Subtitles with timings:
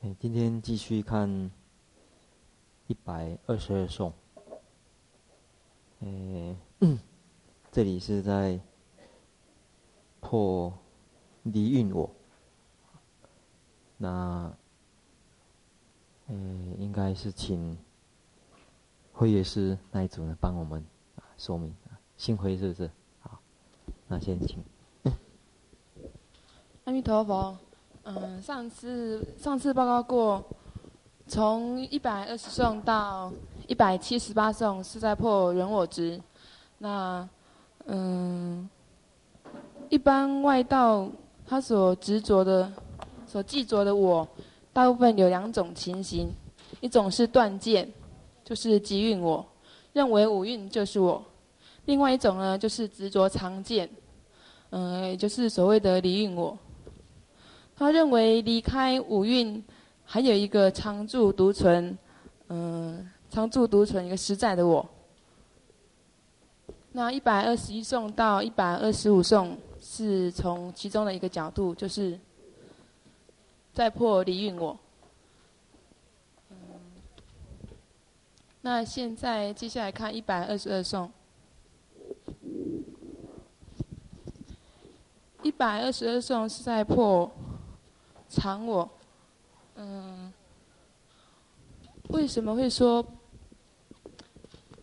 [0.00, 1.50] 哎，今天继续看
[2.86, 4.12] 一百二十二颂。
[5.98, 6.56] 哎，
[7.72, 8.60] 这里是在
[10.20, 10.72] 破
[11.42, 12.08] 离蕴我。
[13.96, 14.56] 那，
[16.28, 16.34] 哎，
[16.78, 17.76] 应该是请
[19.12, 20.80] 慧月师那一组呢帮我们
[21.16, 21.74] 啊说明。
[22.16, 22.88] 幸辉是不是？
[23.18, 23.40] 好，
[24.06, 24.62] 那先请。
[26.84, 27.58] 阿弥陀佛。
[28.04, 30.42] 嗯，上次上次报告过，
[31.26, 33.30] 从一百二十颂到
[33.66, 36.20] 一百七十八颂是在破人我执。
[36.78, 37.28] 那
[37.86, 38.68] 嗯，
[39.90, 41.08] 一般外道
[41.46, 42.72] 他所执着的、
[43.26, 44.26] 所记着的我，
[44.72, 46.30] 大部分有两种情形：
[46.80, 47.90] 一种是断见，
[48.44, 49.44] 就是集蕴我，
[49.92, 51.22] 认为五蕴就是我；
[51.84, 53.88] 另外一种呢，就是执着常见，
[54.70, 56.56] 嗯，也就是所谓的离蕴我。
[57.78, 59.62] 他认为离开五蕴，
[60.04, 61.96] 还有一个常住独存，
[62.48, 64.84] 嗯，常住独存一个实在的我。
[66.90, 72.18] 那一百二十一颂到一百二十五颂是从其中的一个角度，就是
[73.72, 74.76] 在破离蕴我。
[78.60, 81.08] 那现在接下来看一百二十二颂，
[85.44, 87.30] 一百二十二颂是在破。
[88.28, 88.88] 常我，
[89.76, 90.32] 嗯，
[92.08, 93.04] 为什么会说？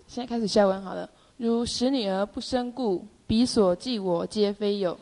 [0.07, 1.09] 现在开始下文好了。
[1.37, 4.97] 如使女儿不生故，彼所记我皆非有。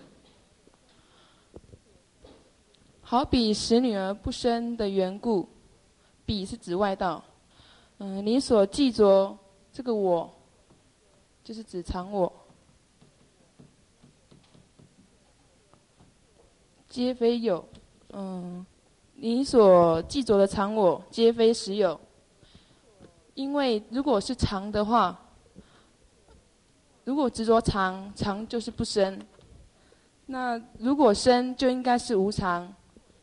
[3.02, 5.48] 好比使女儿不生的缘故，
[6.26, 7.24] 彼是指外道。
[8.00, 9.38] 嗯，你所记着
[9.72, 10.34] 这个我，
[11.44, 12.34] 就是指常我，
[16.90, 17.64] 皆非有。
[18.16, 18.66] 嗯，
[19.16, 22.00] 你所记着的常我，皆非实有。
[23.34, 25.20] 因为如果是常的话，
[27.04, 29.20] 如果执着常，常就是不生。
[30.28, 32.72] 那如果生，就应该是无常。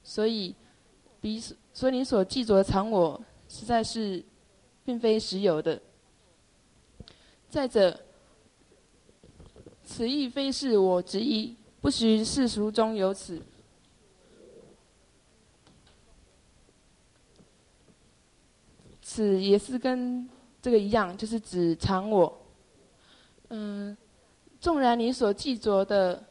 [0.03, 0.55] 所以，
[1.21, 1.41] 彼
[1.73, 4.25] 所以你所记着的常我，实在是
[4.85, 5.81] 并非实有的。
[7.49, 7.97] 再者，
[9.85, 13.41] 此亦非是我执一，不许世俗中有此。
[19.13, 20.25] 此也是跟
[20.63, 22.41] 这个一样，就是指常我。
[23.49, 23.97] 嗯，
[24.61, 26.23] 纵然你所记着的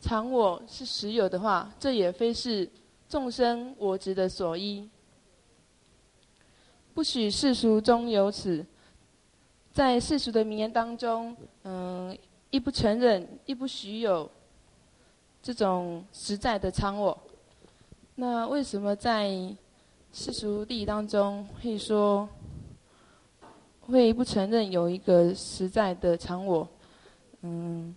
[0.00, 2.68] 常我是实有的话，这也非是
[3.08, 4.90] 众生我执的所依。
[6.92, 8.66] 不许世俗中有此，
[9.72, 12.18] 在世俗的名言当中，嗯，
[12.50, 14.28] 亦不承认，亦不许有
[15.40, 17.16] 这种实在的常我。
[18.16, 19.56] 那为什么在？
[20.18, 22.26] 世俗地当中会说，
[23.82, 26.66] 会不承认有一个实在的常我，
[27.42, 27.94] 嗯，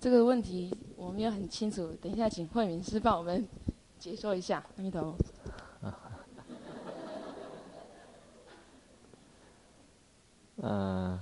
[0.00, 3.46] 这个问题我没有很清楚，等一下请慧敏师帮我们
[3.96, 4.58] 解说一下。
[4.76, 5.16] 阿弥陀。
[10.56, 11.16] 嗯，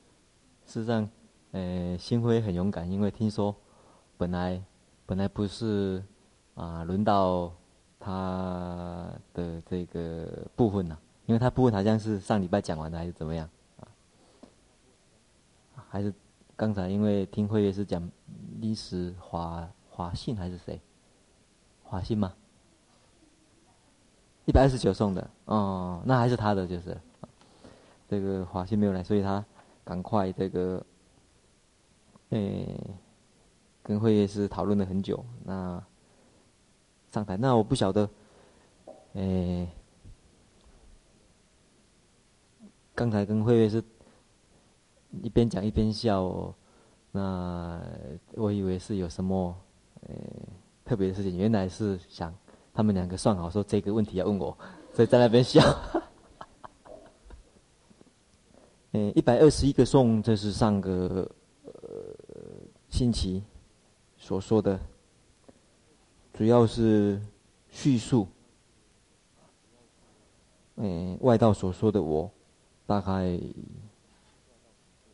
[0.64, 1.06] 事实上，
[1.52, 3.54] 呃，星辉很勇敢，因为听说
[4.16, 4.64] 本来
[5.04, 6.02] 本来不是
[6.54, 7.52] 啊，轮到。
[8.08, 10.26] 他的这个
[10.56, 10.96] 部分呢、
[11.26, 13.46] 因为他部分好像是上礼拜讲完的，还是怎么样？
[15.90, 16.10] 还是
[16.56, 18.10] 刚才因为听慧月是讲
[18.60, 20.80] 历史华华信还是谁？
[21.82, 22.32] 华信吗？
[24.46, 26.98] 一百二十九送的哦，那还是他的就是，
[28.08, 29.44] 这个华信没有来，所以他
[29.84, 30.82] 赶快这个，
[32.30, 32.74] 诶，
[33.82, 35.84] 跟慧月是讨论了很久那。
[37.10, 38.08] 上台，那我不晓得，
[39.14, 39.66] 诶、
[42.94, 43.82] 刚才跟慧慧是
[45.22, 46.54] 一边讲一边笑，哦，
[47.10, 47.80] 那
[48.34, 49.56] 我以为是有什么
[50.06, 50.14] 诶、
[50.84, 52.34] 特别的事情，原来是想
[52.74, 54.56] 他们两个算好说这个问题要问我，
[54.92, 55.62] 所以在那边笑。
[58.92, 61.30] 诶、欸，一百二十一个颂，这是上个
[62.90, 63.42] 星期
[64.18, 64.78] 所说的。
[66.38, 67.20] 主要是
[67.68, 68.28] 叙述，
[70.76, 72.30] 嗯，外道所说的我，
[72.86, 73.36] 大概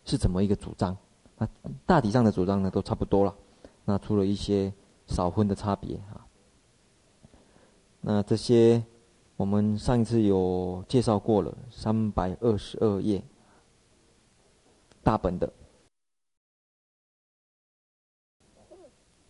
[0.05, 0.95] 是怎么一个主张？
[1.39, 1.49] 那
[1.87, 3.35] 大体上的主张呢，都差不多了。
[3.87, 4.71] 那除了一些
[5.07, 6.27] 少分的差别啊，
[8.03, 8.85] 那这些
[9.39, 13.25] 我们上一次有介绍过了，三百二十二页
[15.03, 15.51] 大本的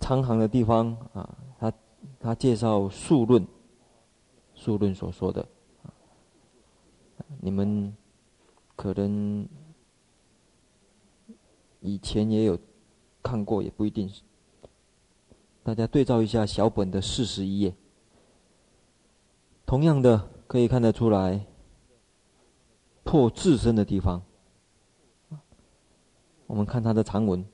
[0.01, 1.39] 长行的地方啊。
[2.25, 3.47] 他介绍数论，
[4.55, 5.47] 数论所说的，
[7.39, 7.95] 你们
[8.75, 9.47] 可能
[11.81, 12.59] 以前也有
[13.23, 14.11] 看过，也不一定。
[15.63, 17.75] 大家对照一下小本的四十一页，
[19.67, 21.45] 同样的可以看得出来，
[23.03, 24.23] 破自身的地方。
[26.47, 27.45] 我们看他的长文，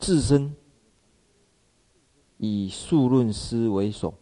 [0.00, 0.56] 自身
[2.42, 4.14] 以数论师为首。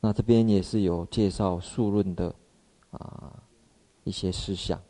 [0.00, 2.34] 那这边也是有介绍数论的
[2.90, 3.40] 啊
[4.02, 4.80] 一些思想，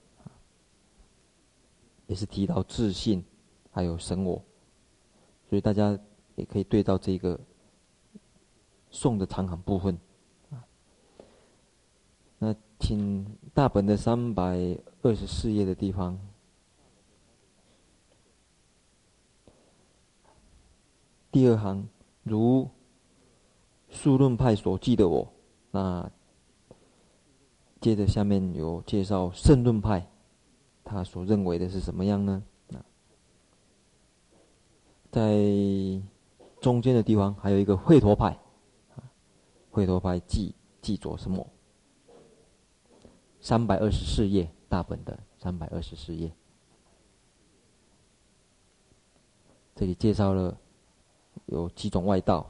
[2.06, 3.22] 也是提到自信，
[3.70, 4.42] 还有神我，
[5.50, 5.98] 所以大家
[6.36, 7.38] 也可以对照这个
[8.90, 9.98] 宋的长行部分。
[12.38, 14.56] 那请大本的三百
[15.02, 16.18] 二十四页的地方，
[21.30, 21.88] 第二行
[22.22, 22.68] 如。
[23.92, 25.32] 数论派所记的我，
[25.72, 26.08] 那
[27.80, 30.08] 接着下面有介绍胜论派，
[30.84, 32.40] 他所认为的是什么样呢？
[35.10, 35.42] 在
[36.60, 38.38] 中间的地方还有一个吠陀派，
[39.72, 41.44] 吠陀派记记着什么？
[43.40, 46.32] 三百二十四页大本的三百二十四页，
[49.74, 50.56] 这里介绍了
[51.50, 52.46] 有几种外道。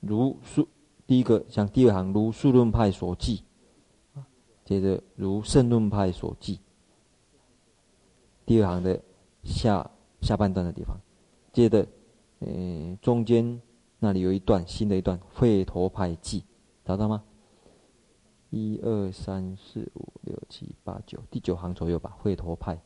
[0.00, 0.68] 如数
[1.06, 3.42] 第一个像第二行如数论派所记，
[4.64, 6.60] 接着如胜论派所记。
[8.44, 9.00] 第二行的
[9.44, 9.90] 下
[10.20, 10.96] 下半段的地方，
[11.52, 11.86] 接着，
[12.40, 13.60] 呃，中间
[13.98, 16.44] 那里有一段新的一段吠陀派记，
[16.84, 17.22] 找到吗？
[18.50, 22.78] 一二三四五六七八九，第九行左右吧，吠陀派。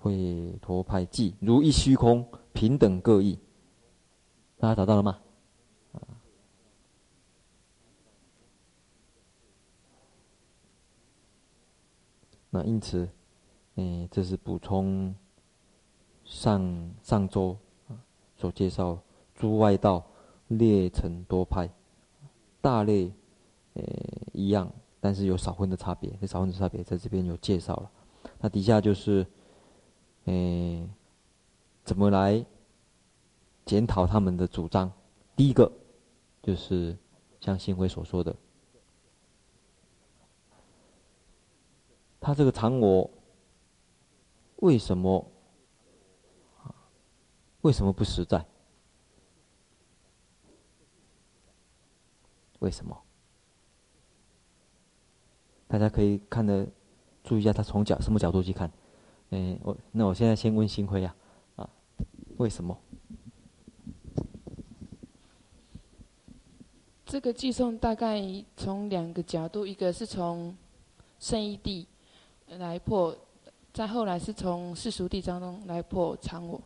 [0.00, 2.26] 会陀派记如一虚空。
[2.52, 3.38] 平等各异，
[4.58, 5.18] 大家找到了吗？
[12.50, 13.08] 那因此，
[13.76, 15.14] 嗯，这是补充
[16.24, 17.56] 上上周
[18.36, 18.98] 所介绍
[19.36, 20.04] 诸外道
[20.48, 21.70] 列成多派，
[22.60, 23.12] 大类
[23.74, 23.82] 呃
[24.32, 26.10] 一样，但是有少分的差别。
[26.20, 27.90] 这少分的差别在这边有介绍了。
[28.40, 29.24] 那底下就是，
[30.24, 30.90] 嗯。
[31.82, 32.46] 怎么来
[33.64, 34.92] 检讨他们的主张？
[35.34, 35.72] 第一个
[36.40, 36.96] 就是
[37.40, 38.36] 像新辉所说的，
[42.20, 43.10] 他这个常我
[44.56, 45.26] 为什么
[47.62, 48.46] 为什么不实在？
[52.60, 53.02] 为什么？
[55.66, 56.68] 大家可以看的
[57.24, 58.70] 注意一下，他从角什么角度去看？
[59.30, 61.14] 嗯，我那我现在先问新辉啊。
[62.36, 62.74] 为什么？
[67.04, 68.22] 这个寄送大概
[68.56, 70.56] 从两个角度，一个是从
[71.18, 71.86] 圣义地
[72.46, 73.14] 来破，
[73.74, 76.58] 再后来是从世俗地当中来破常我。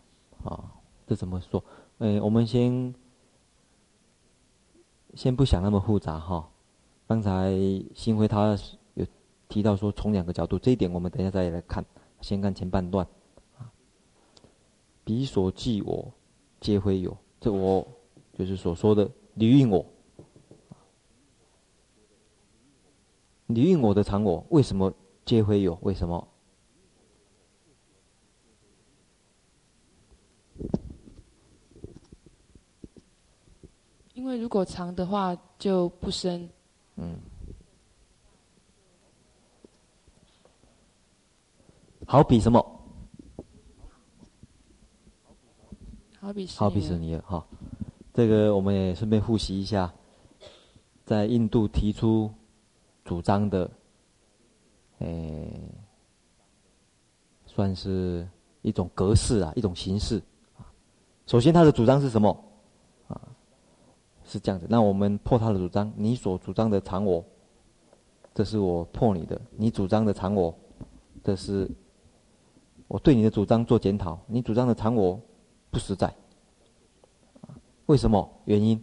[0.45, 0.79] 啊，
[1.09, 1.65] 这怎么说？
[1.99, 2.95] 哎，我们先
[5.15, 6.49] 先不想那么复杂哈。
[7.09, 7.53] 刚才
[7.97, 8.57] 新辉他
[8.95, 9.05] 有
[9.49, 11.85] 提到说从两个角度，这一点我们等一下再来看。
[12.25, 13.07] 先看前半段。
[13.59, 13.71] 啊
[15.05, 16.11] 彼所记我，
[16.59, 17.15] 皆非有。
[17.39, 17.87] 这我
[18.33, 19.85] 就是所说的离蕴我。
[23.49, 24.91] 离蕴我的常我，为什么
[25.27, 25.79] 皆非有？
[25.83, 26.27] 为什么？
[34.15, 36.49] 因为如果常的话，就不生。
[36.97, 37.19] 嗯。
[42.15, 42.65] 好比什么？
[46.21, 47.45] 好比好比是你哈，
[48.13, 49.93] 这个我们也顺便复习一下，
[51.05, 52.31] 在印度提出
[53.05, 53.69] 主张的，
[55.01, 55.61] 诶，
[57.47, 58.29] 算是
[58.63, 60.23] 一种格式啊，一种形式。
[61.27, 62.31] 首先，他的主张是什么？
[63.09, 63.21] 啊，
[64.23, 64.69] 是这样子。
[64.71, 67.25] 那我们破他的主张，你所主张的常我，
[68.33, 70.57] 这是我破你的；你主张的常我，
[71.25, 71.69] 这是
[72.89, 74.19] 我对你的主张做检讨。
[74.27, 75.21] 你主张的常我。
[75.71, 76.15] 不实在，
[77.87, 78.31] 为什么？
[78.45, 78.81] 原因？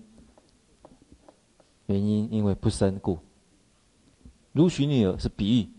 [1.86, 3.17] 原因因为不生故。
[4.51, 5.70] 如许女儿是比喻，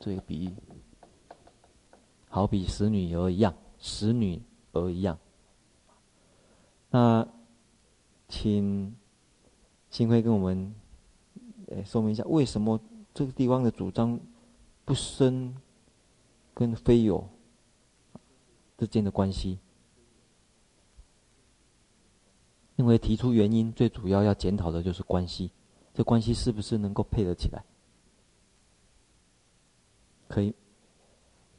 [0.00, 0.52] 这个比喻，
[2.28, 5.16] 好比使女儿一样，使女儿一样。
[6.90, 7.28] 那，
[8.26, 8.96] 请
[9.90, 10.74] 新辉跟我们
[11.68, 12.80] 呃说明一下，为什么
[13.14, 14.18] 这个地方的主张
[14.84, 15.54] 不生
[16.56, 17.28] 跟非有
[18.78, 19.58] 之间的关系？
[22.76, 25.50] 因为提出原因最主要要检讨的就是关系，
[25.92, 27.62] 这关系是不是能够配得起来？
[30.28, 30.54] 可以，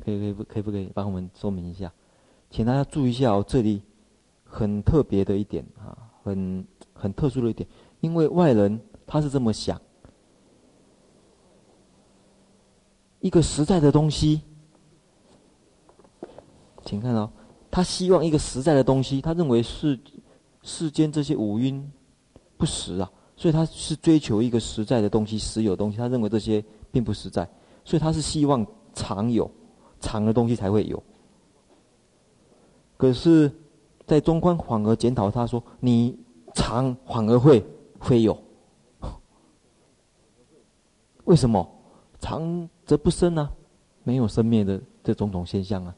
[0.03, 1.93] 可以，可以不，可以不可以帮我们说明一下？
[2.49, 3.83] 请大家注意一下哦，这里
[4.43, 9.79] 很特别的一点啊，很很特殊的一点，因为外人他是这么想，
[13.19, 14.41] 一个实在的东西，
[16.87, 17.29] 请看哦，
[17.69, 19.99] 他希望一个实在的东西，他认为是。
[20.63, 21.89] 世间这些五蕴
[22.57, 25.97] 不实啊，所以他是追求一个实在的东西、实有东西。
[25.97, 27.47] 他认为这些并不实在，
[27.85, 29.49] 所以他是希望常有、
[30.01, 31.01] 常的东西才会有。
[32.97, 33.49] 可是，
[34.05, 36.19] 在中观反而检讨他说：“你
[36.53, 37.63] 常反而会
[37.97, 38.37] 会有，
[41.23, 41.65] 为什么？
[42.19, 43.49] 常则不生啊，
[44.03, 45.95] 没有生灭的这种种现象啊。”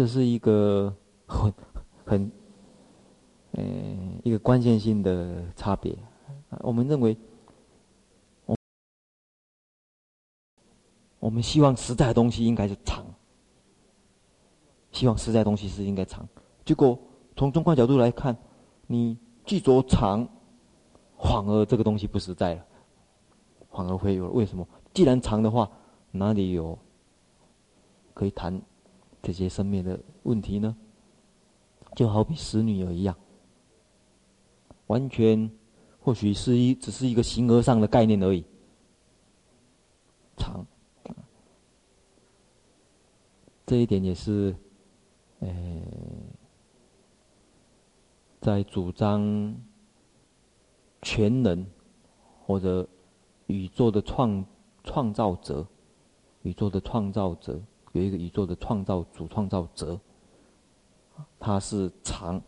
[0.00, 1.52] 这是一个很
[2.06, 2.32] 很。
[3.50, 3.62] 呃，
[4.24, 5.94] 一个关键性的差别，
[6.60, 7.14] 我们认为，
[8.46, 8.56] 我
[11.18, 13.04] 我们希望实在的东西应该是长，
[14.90, 16.26] 希望实在的东西是应该长。
[16.64, 16.98] 结果
[17.36, 18.34] 从中观角度来看，
[18.86, 20.26] 你记着长，
[21.18, 22.64] 反而这个东西不实在了，
[23.70, 24.30] 反而会有。
[24.30, 24.66] 为什么？
[24.94, 25.70] 既然长的话，
[26.10, 26.78] 哪里有
[28.14, 28.62] 可以谈
[29.22, 30.76] 这些生命的问题呢？
[31.96, 33.16] 就好比死女儿一样。
[34.86, 35.50] 完全，
[36.00, 38.44] 或许是一只是一个形而上的概念而已。
[40.36, 40.66] 常，
[43.66, 44.54] 这一点也是，
[45.40, 45.48] 呃，
[48.40, 49.54] 在主张
[51.02, 51.66] 全能
[52.46, 52.88] 或者
[53.46, 54.44] 宇宙的创
[54.82, 55.66] 创造者，
[56.42, 57.60] 宇宙的创造者
[57.92, 59.98] 有一个宇宙的创造主创造者，
[61.38, 62.40] 他是常。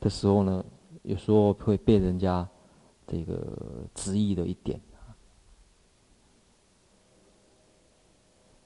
[0.00, 0.64] 的时候呢，
[1.02, 2.48] 有时候会被人家
[3.06, 4.80] 这个质疑的一点。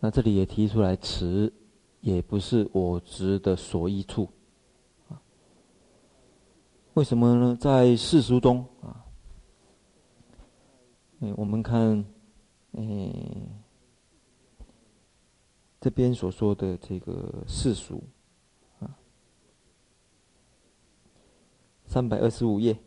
[0.00, 1.52] 那这里也提出来，此
[2.00, 4.28] 也不是我执的所依处。
[6.94, 7.56] 为什么呢？
[7.60, 9.04] 在世俗中啊，
[11.36, 12.02] 我们看，
[12.78, 13.49] 嗯，
[15.80, 18.02] 这边所说的这个世俗。
[18.80, 18.99] 啊。
[21.87, 22.78] 三百二十五页，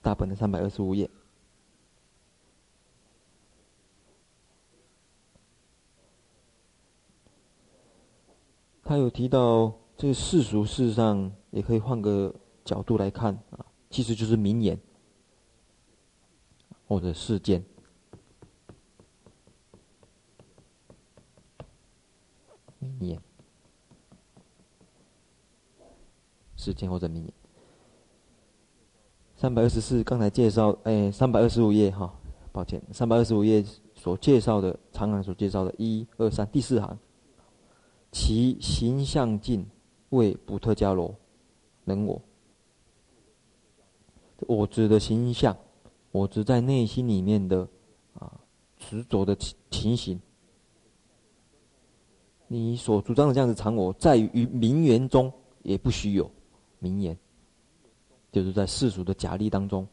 [0.00, 1.10] 大本的三百二十五页，
[8.82, 12.34] 他有提到这个世俗，事实上也可以换个
[12.64, 14.80] 角度来看啊，其实就是名言。
[16.88, 17.64] 或者世间
[22.80, 23.20] 名言。
[26.56, 27.32] 世间或者名言，
[29.36, 32.12] 三百二十四刚才介绍，哎，三百二十五页哈，
[32.50, 33.64] 抱歉，三百二十五页
[33.94, 36.98] 所介绍的长行所介绍的一二三第四行，
[38.10, 39.64] 其形象尽
[40.08, 41.14] 为补特伽罗
[41.84, 42.20] 能我，
[44.40, 45.56] 我指的形象，
[46.10, 47.68] 我只在内心里面的
[48.14, 48.40] 啊
[48.78, 50.20] 执着的情情形，
[52.46, 56.30] 你所主张的这样子常我，在于名言中也不须有。
[56.80, 57.18] 名言，
[58.30, 59.84] 就是在世俗的假立当中。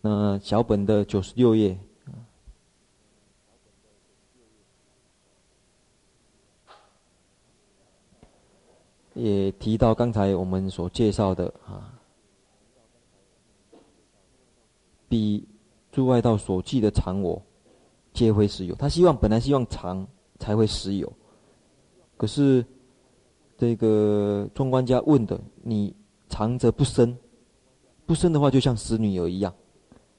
[0.00, 1.76] 那小本的九十六页，
[9.14, 11.95] 也提到刚才我们所介绍的啊，
[15.08, 15.46] 比
[15.90, 17.42] 诸外道所记的常我，
[18.12, 18.74] 皆非实有。
[18.74, 20.06] 他希望本来希望常
[20.38, 21.12] 才会实有，
[22.16, 22.64] 可是。
[23.58, 25.96] 这个中观家问的：“你
[26.28, 27.16] 常则不生，
[28.04, 29.50] 不生的话，就像死女儿一样。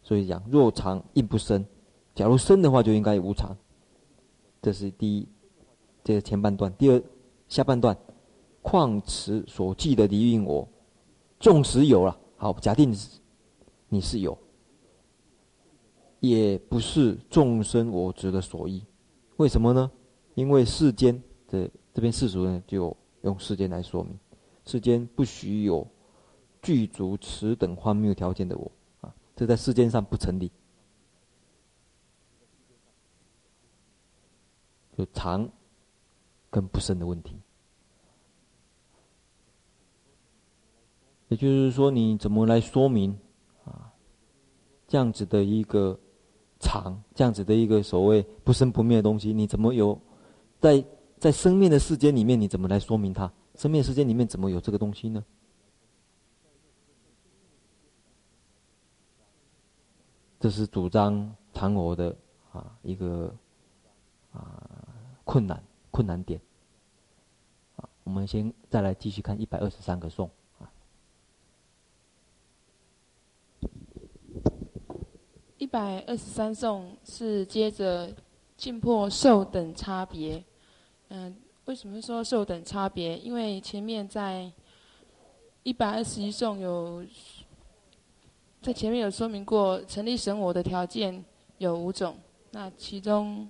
[0.01, 1.63] 所以讲，若常应不生，
[2.15, 3.55] 假如生的话，就应该无常。
[4.59, 5.27] 这是第一，
[6.03, 6.73] 这个前半段。
[6.79, 6.99] 第二，
[7.47, 7.95] 下半段，
[8.63, 10.67] 况此所记的离蕴我，
[11.39, 12.91] 纵使有了，好，假定
[13.87, 14.35] 你是有，
[16.29, 18.83] 也不是众生我执的所依。
[19.37, 19.91] 为什么呢？
[20.35, 22.95] 因为世间的这边世俗呢，就。
[23.23, 24.17] 用世间来说明，
[24.63, 25.85] 世间不许有
[26.61, 30.49] 具足此等荒谬条件的我啊，这在世间上不成立。
[34.95, 35.49] 就长
[36.49, 37.35] 跟不生的问题，
[41.27, 43.17] 也就是说，你怎么来说明
[43.65, 43.91] 啊？
[44.87, 45.99] 这样子的一个
[46.59, 49.99] 常这样子的一个所谓不生不灭的东西，你怎么有
[50.59, 50.83] 在
[51.19, 53.31] 在生命的世间里面，你怎么来说明它？
[53.55, 55.23] 生命世间里面怎么有这个东西呢？
[60.39, 62.15] 这是主张常我的
[62.51, 63.33] 啊一个
[64.31, 64.87] 啊
[65.23, 66.39] 困难困难点。
[67.75, 70.29] 啊，我们先再来继续看一百二十三个颂
[75.57, 78.13] 一百二十三颂是接着
[78.55, 80.43] 进破受等差别。
[81.09, 81.35] 嗯，
[81.65, 83.17] 为什么说受等差别？
[83.17, 84.51] 因为前面在
[85.63, 87.05] 一百二十一颂有。
[88.59, 91.23] 在前面有说明过，成立神我的条件
[91.57, 92.17] 有五种。
[92.51, 93.47] 那其中，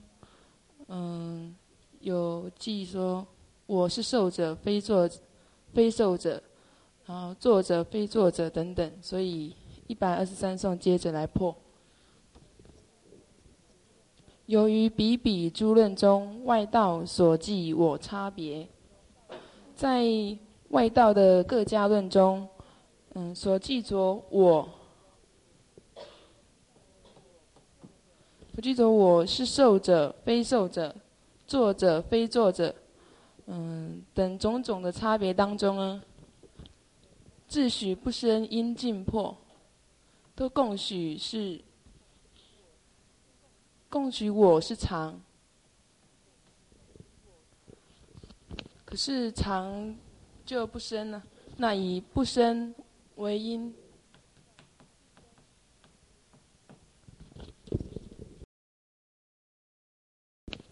[0.89, 1.55] 嗯，
[2.01, 3.25] 有记说
[3.65, 5.09] 我是受者，非作，
[5.73, 6.43] 非受者，
[7.05, 8.91] 然后作者非作者等等。
[9.01, 9.55] 所以
[9.87, 11.55] 一百二十三颂接着来破。
[14.47, 18.65] 由于彼彼诸论中外道所记我差别，
[19.75, 20.05] 在
[20.69, 22.47] 外道的各家论中，
[23.13, 24.69] 嗯，所记着我。
[28.55, 30.95] 我记着我是受者，非受者，
[31.45, 32.73] 作者非作者，
[33.47, 36.01] 嗯，等种种的差别当中呢，
[37.49, 39.35] 自许不生因尽破，
[40.33, 41.61] 都共许是，
[43.89, 45.19] 共许我是常，
[48.83, 49.95] 可是常
[50.45, 51.23] 就不生了，
[51.55, 52.75] 那以不生
[53.15, 53.73] 为因。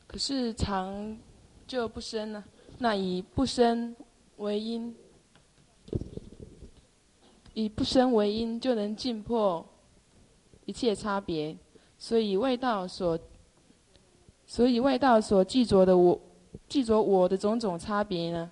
[0.08, 1.18] 可是常
[1.66, 2.44] 就不生了，
[2.80, 3.96] 那以不生
[4.38, 4.96] 为因，
[7.54, 9.66] 以不生为因就能尽破
[10.66, 11.58] 一切差别，
[11.98, 13.18] 所以外道所，
[14.46, 16.20] 所以外道所记着的我，
[16.68, 18.52] 记着我的种种差别呢，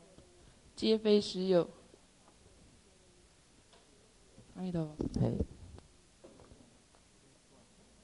[0.76, 1.68] 皆非实有。
[4.56, 4.96] 阿弥陀佛。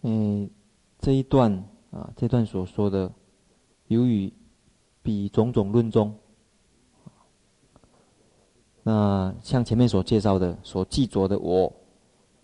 [0.01, 0.49] 嗯，
[0.99, 1.51] 这一段
[1.91, 3.11] 啊，这段所说的。
[3.87, 4.31] 由于
[5.01, 6.15] 彼种种论中，
[8.83, 11.73] 那像前面所介绍的，所记着的我，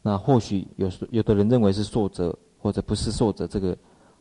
[0.02, 3.78] 那或许有有的人认为是受者，或者不是受者，这个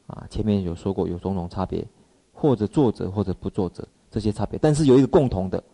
[0.07, 1.83] 啊前面有说过有种种差别，
[2.31, 5.65] 或者作者或者不作者这些差别，但是有一个共同的，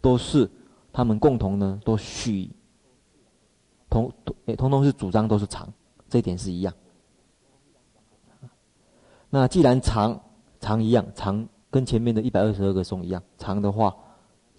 [0.00, 0.48] 都是
[0.92, 2.48] 他们共同呢都许
[3.88, 4.12] 同
[4.46, 5.68] 诶通通是主张都是长，
[6.08, 6.72] 这一点是一样。
[9.28, 10.20] 那既然长
[10.60, 13.20] 长一样，长跟前面的一百二十二个颂一样。
[13.38, 13.92] 长的话，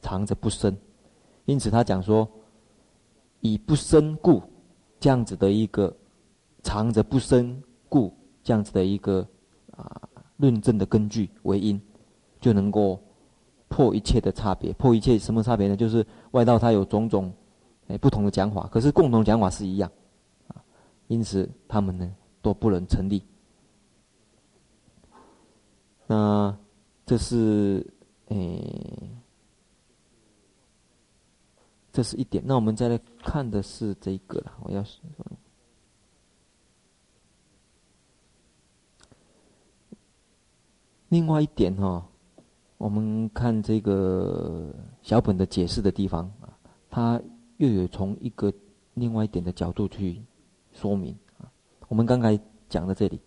[0.01, 0.75] 长则不生，
[1.45, 2.27] 因此他讲说，
[3.39, 4.43] 以不生故，
[4.99, 5.95] 这样子的一个
[6.63, 9.27] 常则不生故，这样子的一个
[9.71, 11.79] 啊论证的根据为因，
[12.39, 12.99] 就能够
[13.67, 14.71] 破一切的差别。
[14.73, 15.75] 破一切什么差别呢？
[15.75, 17.33] 就是外道他有种种
[17.87, 19.91] 哎不同的讲法，可是共同讲法是一样
[20.47, 20.61] 啊，
[21.07, 23.23] 因此他们呢都不能成立。
[26.07, 26.55] 那
[27.05, 27.85] 这是
[28.27, 29.09] 诶，
[31.93, 32.43] 这是一点。
[32.45, 34.51] 那我们再来看的是这个了。
[34.63, 35.01] 我要说，
[41.11, 42.05] 另外一点哈、哦，
[42.77, 46.47] 我们看这个小本的解释的地方啊，
[46.89, 47.21] 它
[47.57, 48.51] 又有从一个
[48.93, 50.23] 另外一点的角度去
[50.71, 51.51] 说明啊。
[51.89, 53.19] 我们刚才讲的这里。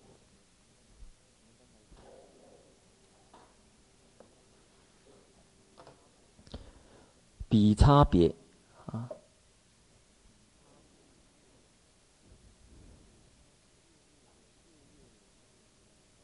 [7.51, 8.35] 比差别
[8.87, 9.11] 啊，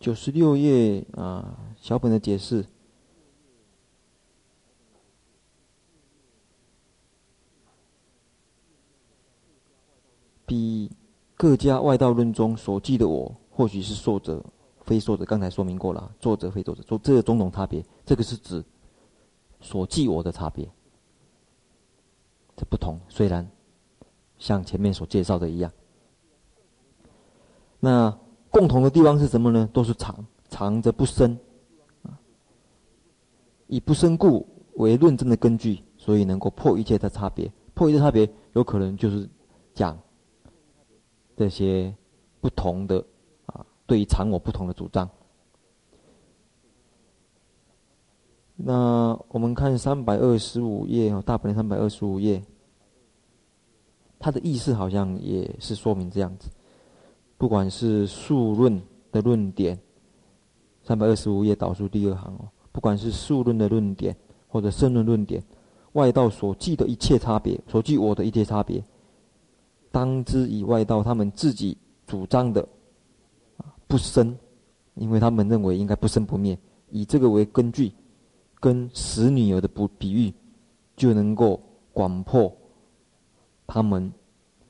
[0.00, 2.64] 九十六页啊，小本的解释。
[10.46, 10.90] 比
[11.36, 14.42] 各家外道论中所记的我，或许是受者，
[14.80, 15.24] 非受者。
[15.24, 18.64] 刚才说明过了，作者非作者，做这种种差别，这个是指
[19.60, 20.68] 所记我的差别。
[22.56, 23.48] 这不同，虽然
[24.38, 25.70] 像前面所介绍的一样，
[27.78, 28.18] 那
[28.50, 29.68] 共同的地方是什么呢？
[29.72, 31.38] 都是常，常则不生，
[33.68, 37.50] 以不生故为论证的根据，所以能够破一切的差别。
[37.74, 39.28] 破一切差别，有可能就是
[39.72, 39.96] 讲
[41.36, 41.94] 这些
[42.40, 43.04] 不同的
[43.46, 45.08] 啊，对于常我不同的主张。
[48.56, 52.42] 那我们看三百二十五页哦，大本三百二十五页，
[54.18, 56.50] 它的意思好像也是说明这样子。
[57.40, 58.78] 不管是数论
[59.10, 59.80] 的论点，
[60.82, 64.14] 三百二十五页倒数第二行哦，不管是数论的论点
[64.46, 65.42] 或者胜论论点，
[65.92, 68.84] 外道所记的一切差别，所记我的一切差别，
[69.90, 72.68] 当知以外道他们自己主张的
[73.88, 74.36] 不生，
[74.96, 76.58] 因为他们认为应该不生不灭，
[76.90, 77.90] 以这个为根据，
[78.60, 80.30] 跟死女儿的不比喻，
[80.94, 81.58] 就能够
[81.94, 82.54] 广破
[83.66, 84.12] 他们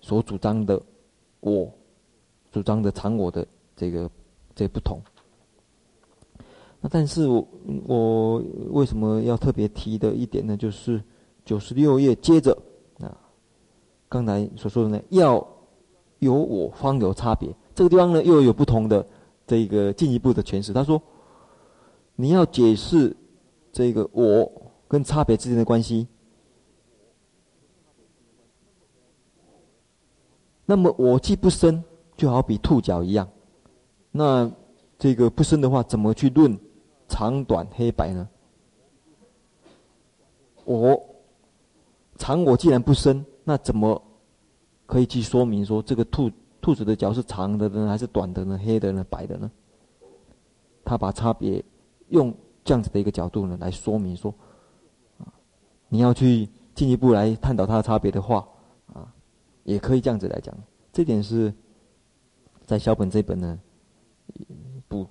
[0.00, 0.80] 所主张的
[1.40, 1.68] 我，
[2.51, 4.11] 主张的常我的这个
[4.55, 5.01] 这不同。
[6.81, 7.47] 那但是我
[7.87, 10.57] 我为什么要特别提的一点呢？
[10.57, 11.03] 就是
[11.45, 12.57] 九十六页接着
[13.01, 13.15] 啊，
[14.09, 15.47] 刚才所说的呢，要
[16.21, 17.55] 有我方有差别。
[17.75, 19.07] 这个地方呢，又有不同的
[19.47, 20.73] 这个进一步的诠释。
[20.73, 21.01] 他说，
[22.17, 23.15] 你要解释
[23.73, 24.51] 这个我
[24.89, 26.07] 跟差别之间的关系。
[30.65, 31.83] 那么我既不生，
[32.20, 33.26] 就好比兔角一样。
[34.11, 34.52] 那
[34.98, 36.54] 这个不生的话，怎么去论
[37.09, 38.28] 长短黑白呢？
[40.66, 41.02] 我
[42.18, 44.02] 长我既然不生，那怎么
[44.85, 46.30] 可以去说明说这个兔
[46.61, 48.61] 兔子的脚是长的呢，还是短的呢？
[48.62, 49.50] 黑的呢，白的呢？
[50.85, 51.64] 他把差别
[52.09, 54.35] 用这样子的一个角度呢来说明说，
[55.16, 55.33] 啊，
[55.88, 58.46] 你要去进一步来探讨它的差别的话。
[58.92, 59.11] 啊
[59.62, 60.52] 也可以这样子来讲，
[60.90, 61.52] 这点是
[62.70, 63.61] 在小本这本呢，
[64.87, 65.04] 补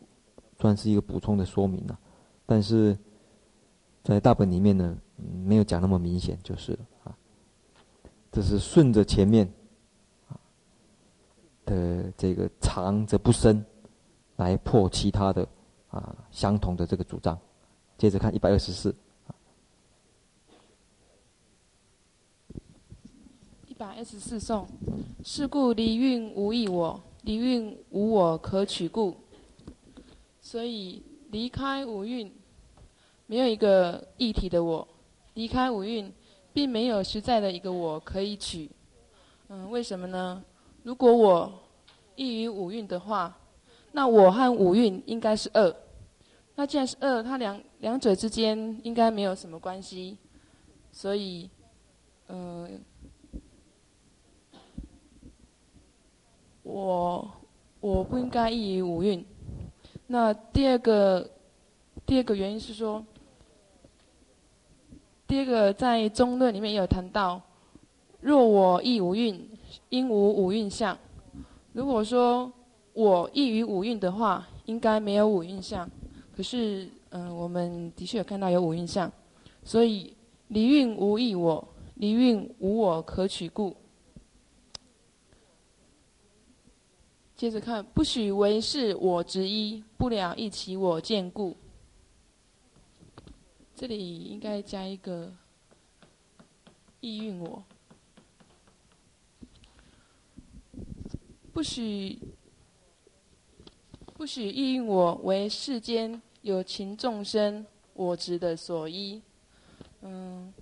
[0.61, 1.99] 算是一个补充的说明了，
[2.45, 2.97] 但是
[4.01, 4.97] 在大本里面呢，
[5.43, 7.17] 没有讲那么明显就是了啊。
[8.31, 9.45] 这是顺着前面
[11.65, 13.61] 的这个长则不生，
[14.37, 15.45] 来破其他的
[15.89, 17.37] 啊相同的这个主张。
[17.97, 18.95] 接着看一百二十四。
[23.67, 24.65] 一百二十四颂，
[25.25, 29.15] 是故离蕴无异我，离蕴无我可取故。
[30.41, 32.31] 所以离开五蕴，
[33.27, 34.87] 没有一个一体的我；
[35.33, 36.11] 离开五蕴，
[36.53, 38.69] 并没有实在的一个我可以取。
[39.49, 40.43] 嗯，为什么呢？
[40.83, 41.51] 如果我
[42.15, 43.37] 异于五蕴的话，
[43.91, 45.75] 那我和五蕴应该是二。
[46.55, 50.17] 那既然是二，它两两者之间应该没有什么关系。
[50.91, 51.49] 所以，
[52.27, 52.81] 嗯。
[56.69, 57.31] 我
[57.79, 59.25] 我不应该异于五蕴。
[60.05, 61.27] 那第二个
[62.05, 63.03] 第二个原因是说，
[65.27, 67.41] 第二个在中论里面也有谈到，
[68.21, 69.49] 若我异五蕴，
[69.89, 70.95] 应无五蕴相。
[71.73, 72.51] 如果说
[72.93, 75.89] 我异于五蕴的话，应该没有五蕴相。
[76.35, 79.11] 可是，嗯、我们的确有看到有五蕴相，
[79.63, 80.13] 所以
[80.49, 83.75] 离蕴无异我，离蕴无我可取故。
[87.39, 91.55] 接着看，不许为是我执一，不了一起我见故。
[93.73, 95.31] 这里应该加一个
[96.99, 97.63] 意蕴我。
[101.53, 102.19] 不许
[104.15, 109.21] 不许意蕴我为世间有情众生我执的所依。
[110.01, 110.53] 嗯，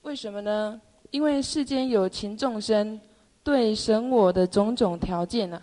[0.00, 0.80] 为什么呢？
[1.10, 2.98] 因为世间有情众生
[3.44, 5.60] 对神我的种种条件呢、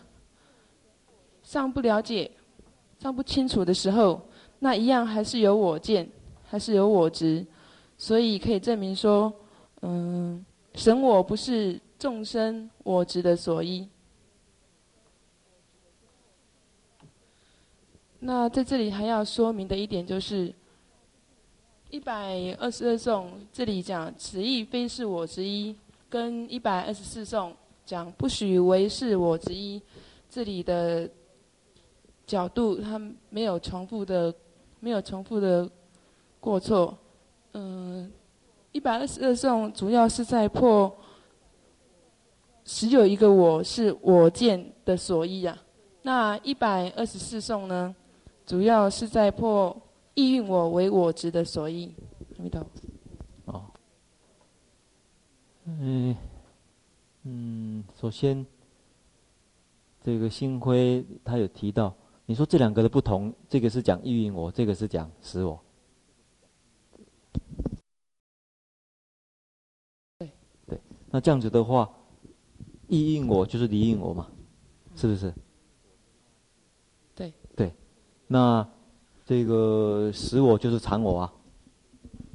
[1.49, 2.29] 尚不了解，
[2.99, 4.21] 尚不清楚的时候，
[4.59, 6.07] 那一样还是有我见，
[6.43, 7.43] 还是有我执，
[7.97, 9.33] 所以可以证明说，
[9.81, 13.89] 嗯，神我不是众生我执的所依。
[18.19, 20.53] 那在这里还要说明的一点就是，
[21.89, 25.75] 一百二十二颂这里讲此亦非是我执一，
[26.11, 27.55] 跟一百二十四颂
[27.87, 29.81] 讲不许为是我执一，
[30.29, 31.09] 这里的。
[32.29, 34.31] 角度，他没有重复的，
[34.79, 35.67] 没有重复的
[36.39, 36.95] 过错。
[37.53, 38.11] 嗯，
[38.71, 40.95] 一百二十二颂主要是在破，
[42.65, 45.57] 十有一个我是我见的所依啊。
[46.03, 47.95] 那一百二十四颂呢，
[48.45, 49.75] 主要是在破
[50.13, 51.91] 意蕴我为我执的所依。
[52.37, 52.63] 阿弥陀。
[53.45, 53.65] 哦。
[55.65, 56.15] 嗯
[57.23, 58.45] 嗯，首先，
[59.99, 61.91] 这个星辉他有提到。
[62.29, 65.59] 你说这两个的不同，这个是讲意蕴我，这个是讲实我。
[70.19, 70.31] 对
[70.67, 71.89] 对，那这样子的话，
[72.87, 74.27] 意蕴我就是离应我嘛，
[74.95, 75.33] 是不是？
[77.15, 77.73] 对对，
[78.27, 78.63] 那
[79.25, 81.33] 这个实我就是常我啊。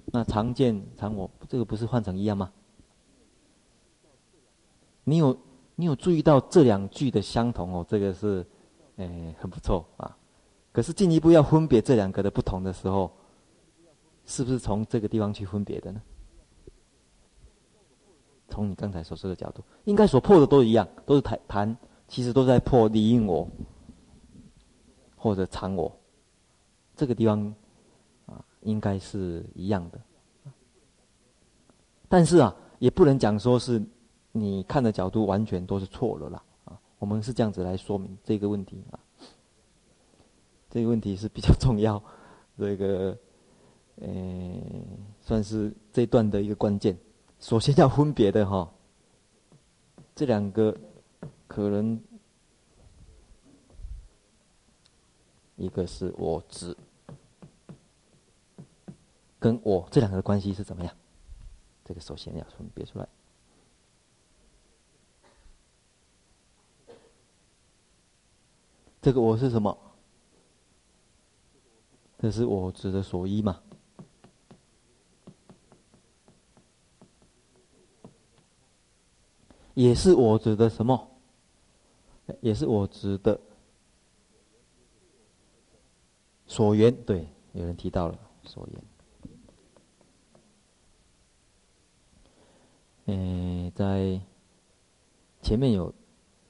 [0.06, 2.52] 那常见常我，这个不是换成一样吗？
[5.04, 5.38] 你有
[5.76, 7.86] 你有注意到这两句的相同哦？
[7.88, 8.44] 这个是，
[8.96, 10.16] 哎，很不错啊。
[10.72, 13.10] 可是进一步要分别这两个的不同的时候，
[14.26, 16.02] 是不是从这个地方去分别的呢？
[18.48, 21.76] 从你刚才所说的角度，应该所破的都一样，都是谈谈，
[22.06, 23.48] 其实都在破离我
[25.16, 25.90] 或者常我，
[26.94, 27.52] 这个地方
[28.26, 30.00] 啊，应该是一样的。
[32.08, 33.82] 但是啊，也不能讲说是
[34.30, 36.42] 你看的角度完全都是错了啦。
[37.04, 38.98] 我们是这样子来说明这个问题啊，
[40.70, 42.02] 这个问题是比较重要，
[42.56, 43.14] 这 个
[43.96, 44.08] 呃，
[45.20, 46.98] 算是这段的一个关键。
[47.40, 48.72] 首先要分别的哈，
[50.16, 50.74] 这两个
[51.46, 52.02] 可能
[55.56, 56.74] 一个是我执，
[59.38, 60.96] 跟我这两个的关系是怎么样？
[61.84, 63.06] 这个首先要分别出来。
[69.04, 69.76] 这个我是什么？
[72.18, 73.60] 这是我指的所依嘛？
[79.74, 81.06] 也是我指的什么？
[82.40, 83.38] 也是我指的
[86.46, 86.90] 所缘。
[87.04, 88.84] 对，有人提到了所缘。
[93.04, 94.18] 嗯，在
[95.42, 95.92] 前面有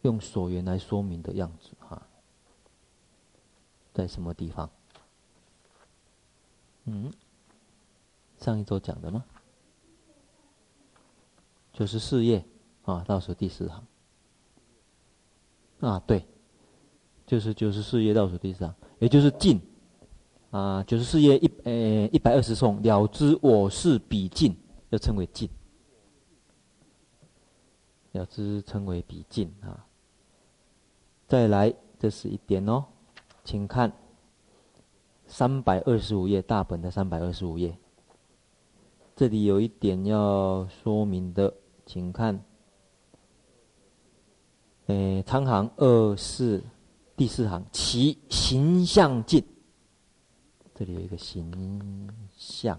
[0.02, 1.70] 用所缘来说明的样子，
[3.94, 4.68] 在什么地方？
[6.84, 7.10] 嗯，
[8.36, 9.24] 上一周讲的吗？
[11.72, 12.44] 九十四页。
[12.82, 13.86] 啊，倒数第四行。
[15.80, 16.26] 啊，对，
[17.26, 19.58] 就是九十四页倒数第四行，也就是尽。
[20.50, 21.72] 啊，九十四页一呃
[22.12, 24.54] 一百二十颂了知我是彼尽，
[24.90, 25.48] 要称为尽。
[28.12, 29.86] 了知称为彼尽啊。
[31.26, 32.84] 再来，这是一点哦，
[33.44, 33.92] 请看
[35.26, 37.76] 三百二十五页大本的三百二十五页，
[39.14, 41.54] 这里有一点要说明的，
[41.86, 42.42] 请看。
[44.86, 46.62] 诶，长行二四
[47.16, 49.42] 第四行，其形象尽。
[50.74, 52.78] 这里有一个形象，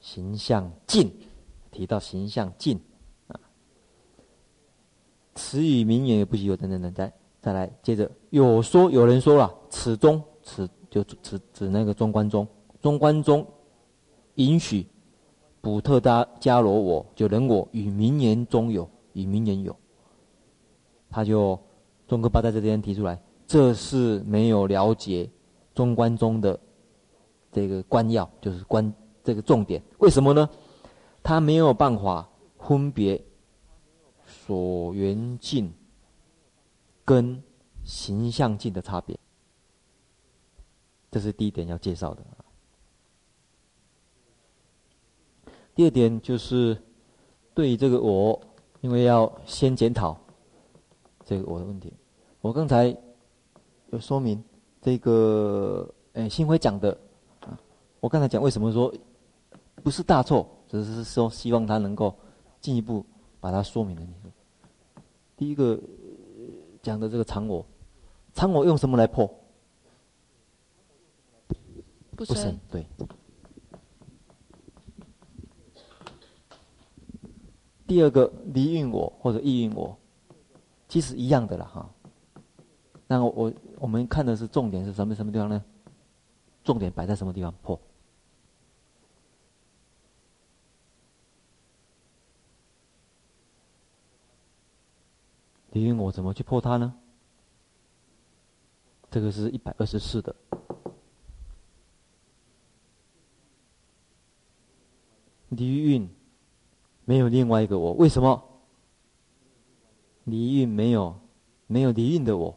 [0.00, 1.12] 形象尽，
[1.70, 2.80] 提到形象尽
[5.34, 5.62] 词。
[5.62, 12.46] 语名言也不许有等等等，再再来，接着有说有人说了，此中此就指指那个中观中，
[12.80, 13.46] 中观中
[14.36, 14.86] 允许。
[15.60, 19.74] 补特达伽罗我就人我与名言中有与名言有，
[21.08, 21.58] 他就
[22.06, 25.26] 宗喀巴在这边提出来，这是没有了解
[25.74, 26.60] 中观中的
[27.50, 28.92] 这个关要，就是关
[29.22, 29.82] 这个重点。
[30.00, 30.46] 为什么呢？
[31.22, 33.18] 他没有办法分别
[34.46, 35.72] 所缘境
[37.02, 37.42] 跟
[37.82, 39.18] 形象境的差别，
[41.10, 42.22] 这是第一点要介绍的。
[45.74, 46.76] 第二点就是，
[47.54, 48.38] 对这个我，
[48.82, 50.14] 因为要先检讨
[51.24, 51.90] 这个我的问题。
[52.42, 52.94] 我刚才
[53.92, 54.44] 有说明
[54.82, 56.96] 这个，哎，新辉讲的，
[57.98, 58.92] 我刚才讲为什么说
[59.82, 62.14] 不是大错，只是说希望他能够
[62.60, 63.04] 进一步
[63.40, 63.96] 把它说明。
[65.36, 65.80] 第一个
[66.82, 67.66] 讲的这个常我，
[68.32, 69.28] 常我用什么来破？
[72.16, 72.86] 不生，对。
[77.86, 79.96] 第二个离运我或者异运我，
[80.88, 81.90] 其实一样的了哈。
[83.06, 85.62] 那我我们看的是重点是什么什么地方呢？
[86.62, 87.78] 重点摆在什么地方破？
[95.74, 96.94] 离蕴我怎么去破它呢？
[99.10, 100.34] 这个是一百二十四的
[105.48, 106.08] 离运。
[107.04, 108.42] 没有另外一个我，为什么？
[110.24, 111.20] 离运没有，
[111.66, 112.56] 没有离运的我，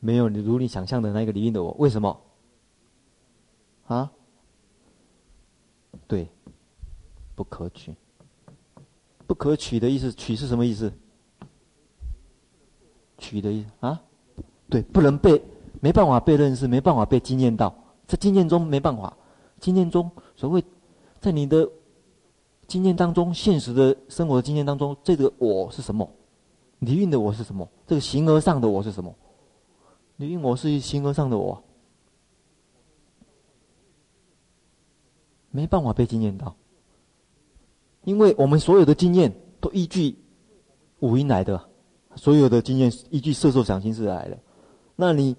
[0.00, 2.20] 没有如你想象的那个离运的我，为什么？
[3.86, 4.10] 啊？
[6.08, 6.28] 对，
[7.36, 7.94] 不可取。
[9.26, 10.92] 不可取的意思，取是什么意思？
[13.22, 14.02] 取的意思啊？
[14.68, 15.40] 对，不能被，
[15.80, 17.74] 没办法被认识，没办法被经验到，
[18.06, 19.16] 在经验中没办法，
[19.60, 20.62] 经验中所谓
[21.20, 21.66] 在你的。
[22.68, 26.08] 经验当中，现实的生活经验当中，这个我是什么？
[26.78, 27.68] 你运的我是什么？
[27.86, 29.14] 这个形而上的我是什么？
[30.16, 31.62] 你运我是形而上的我，
[35.50, 36.54] 没办法被经验到，
[38.04, 40.16] 因为我们所有的经验都依据
[41.00, 41.68] 五音来的，
[42.16, 44.38] 所有的经验依据色受想行识来的。
[44.96, 45.36] 那你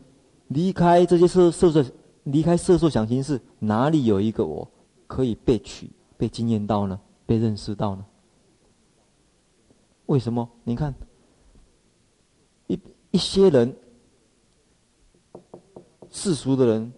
[0.47, 1.83] 离开这些色色受，
[2.23, 4.69] 离开色受想行识，哪里有一个我
[5.07, 6.99] 可以被取、被经验到呢？
[7.25, 8.05] 被认识到呢？
[10.07, 10.49] 为什么？
[10.63, 10.93] 你看，
[12.67, 12.77] 一
[13.11, 13.73] 一些人，
[16.09, 16.91] 世俗的人，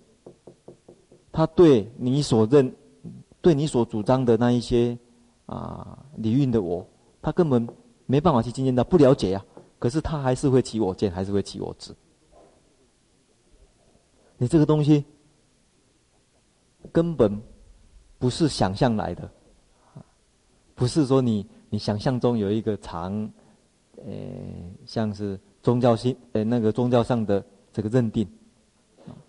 [1.32, 2.74] 他对你所认、
[3.42, 4.98] 对你所主张的那一些
[5.46, 6.86] 啊理蕴的我，
[7.22, 7.68] 他根本
[8.06, 9.46] 没办法去经验到，不了解啊。
[9.86, 11.94] 可是他还是会起我见，还是会起我执。
[14.36, 15.06] 你这个东西
[16.92, 17.40] 根本
[18.18, 19.30] 不是想象来的，
[20.74, 21.46] 不是说你。
[21.70, 23.32] 你想象中有一个长，
[23.98, 24.12] 呃，
[24.88, 28.28] 像是宗教性，呃，那个宗教上的这个认定，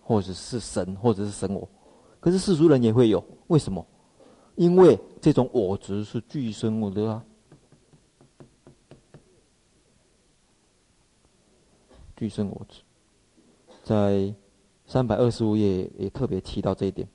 [0.01, 1.69] 或者是神，或者是神我，
[2.19, 3.87] 可是世俗人也会有，为什么？
[4.55, 7.23] 因为这种我执是具生我的啊，
[12.17, 12.81] 具生我执，
[13.85, 14.35] 在
[14.87, 17.07] 三百二十五页也特别提到这一点。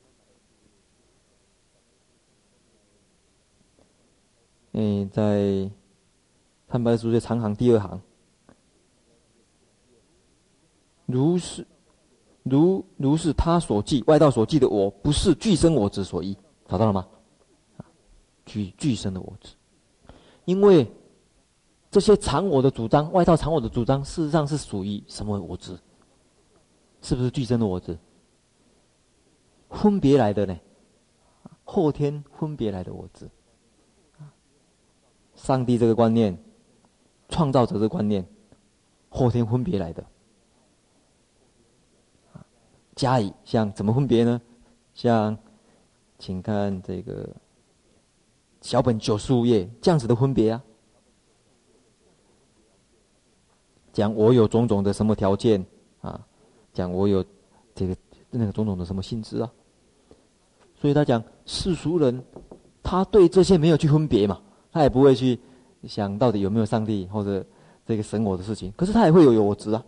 [4.73, 5.69] 嗯，在
[6.69, 7.99] 三百二十五页长行第二行，
[11.05, 11.67] 如是，
[12.43, 16.37] 如如是他所记外道所记的我，不是具生我执所依，
[16.67, 17.07] 找到了吗？
[18.45, 19.55] 具具生的我执，
[20.45, 20.89] 因为
[21.91, 25.77] 这些藏我的主张，外道藏我的主张，事实上是属于什么我执？
[27.01, 27.97] 是不是具生的我执？
[29.69, 30.57] 分别来的呢？
[31.65, 33.29] 后天分别来的我执。
[35.35, 36.37] 上帝这个观念，
[37.27, 38.25] 创造者这个观念，
[39.09, 40.05] 后天分别来的。
[42.95, 44.41] 加以像怎么分别呢？
[44.93, 45.37] 像，
[46.19, 47.27] 请看这个
[48.61, 50.63] 小本九十五页这样子的分别啊。
[53.93, 55.65] 讲我有种种的什么条件
[56.01, 56.19] 啊？
[56.73, 57.23] 讲我有
[57.75, 57.95] 这个
[58.29, 59.51] 那个种种的什么性质啊？
[60.75, 62.23] 所以他讲世俗人，
[62.81, 64.41] 他对这些没有去分别嘛。
[64.71, 65.37] 他也不会去
[65.85, 67.45] 想到底有没有上帝或者
[67.85, 69.83] 这个神我的事情，可是他也会有有我执啊。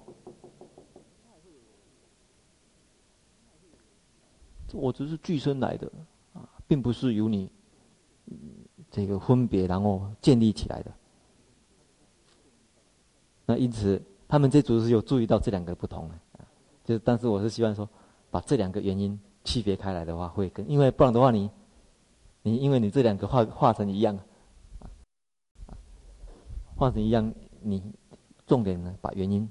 [4.74, 5.90] 我执是具生来的
[6.34, 7.50] 啊，并不是由你
[8.92, 10.92] 这个分别然后建立起来的。
[13.46, 16.46] 那因此，他们这组是有注意到这两个不同的啊，
[16.84, 17.88] 就但是我是希望说，
[18.32, 21.50] 把这两个原因区别开来的话，会更，因为不然的话你，
[22.42, 24.18] 你因为你这两个画画成一样。
[26.76, 27.84] 画成一样，你
[28.48, 29.48] 重点呢，把原因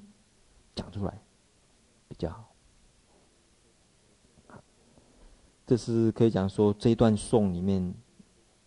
[0.75, 1.23] 讲出来
[2.09, 2.53] 比较好。
[5.65, 7.95] 这是可以讲说这一段颂里面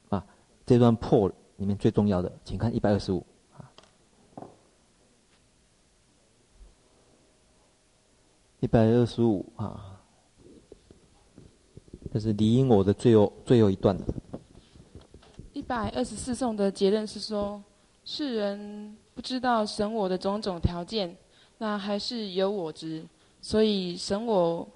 [0.09, 0.25] 啊，
[0.65, 3.23] 这段破里面最重要的，请看一百二十五
[8.65, 10.01] 一百二十五啊，
[12.11, 14.03] 这是离因我的最后最后一段了。
[15.53, 17.61] 一百二十四颂的结论是说。
[18.03, 21.15] 世人不知道神我的种种条件，
[21.57, 23.03] 那还是有我执，
[23.41, 24.67] 所以神我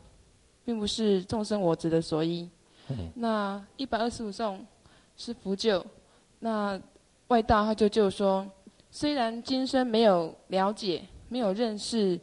[0.66, 2.50] 并不是众生我执的所依。
[3.14, 4.66] 那一百二十五颂
[5.16, 5.84] 是福救，
[6.40, 6.80] 那
[7.28, 8.48] 外道他就就说，
[8.90, 12.20] 虽然今生没有了解，没有认识，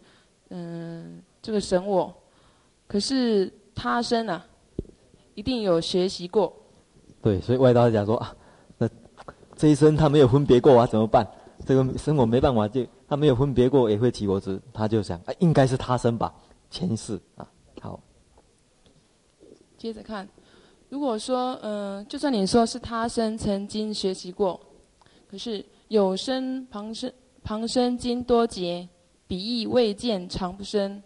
[0.49, 2.13] 嗯，这个神我，
[2.89, 4.45] 可是他生啊，
[5.37, 6.53] 一定有学习过。
[7.23, 8.35] 对，所以外道讲说啊。
[8.79, 8.89] 那
[9.55, 11.25] 这一生他没有分别过啊，怎么办？
[11.65, 14.61] 这个生我没办法，就他没有分别过，也会起我执。
[14.73, 16.35] 他就想，啊，应该是他生吧，
[16.69, 17.49] 前世啊。
[17.81, 18.01] 好，
[19.79, 20.29] 接着看，
[20.89, 24.59] 如果说，嗯、呃，就算你说是他生曾经学习过，
[25.31, 27.13] 可是有生旁生
[27.45, 28.89] 旁生经多劫，
[29.29, 31.01] 彼亦未见常不生。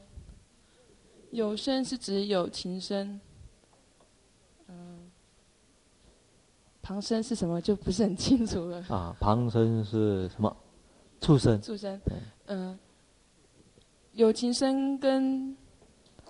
[1.31, 3.21] 有生是指有情生。
[6.83, 8.79] 旁生是什么就不是很清楚了。
[8.89, 10.57] 啊，旁生是什么？
[11.21, 11.63] 畜生。
[11.63, 12.01] 畜生。
[12.47, 12.79] 嗯、呃，
[14.13, 15.57] 有情生跟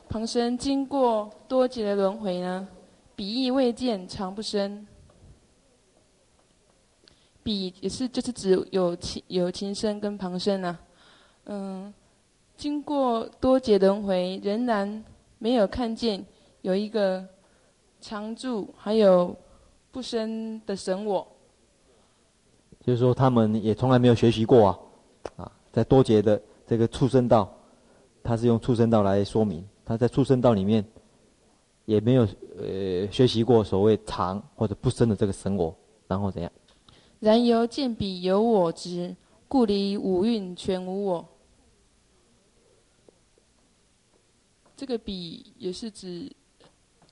[0.07, 2.69] 旁生经过多劫的轮回呢，
[3.17, 4.87] 彼亦未见常不生。
[7.43, 10.79] 彼也是就是指有情有情生跟旁生啊。
[11.45, 11.95] 嗯、呃，
[12.61, 15.03] 经过多劫轮回，仍然
[15.39, 16.23] 没有看见
[16.61, 17.25] 有一个
[18.03, 19.35] 常住，还有。
[19.93, 21.27] 不生的神我，
[22.81, 24.79] 就是说他们也从来没有学习过啊，
[25.35, 27.53] 啊，在多劫的这个畜生道，
[28.23, 30.85] 他是用畜生道来说明，他在畜生道里面
[31.87, 32.23] 也没有
[32.57, 35.75] 呃学习过所谓常或者不生的这个神我，
[36.07, 36.53] 然后怎样？
[37.19, 39.13] 然由见彼有我执，
[39.49, 41.29] 故离五蕴全无我。
[44.81, 46.33] 这个比也是指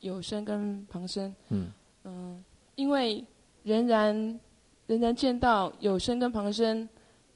[0.00, 1.34] 有声跟旁声。
[1.50, 1.70] 嗯
[2.04, 2.42] 嗯，
[2.76, 3.22] 因为
[3.62, 4.40] 仍然
[4.86, 6.88] 仍然见到有声跟旁声，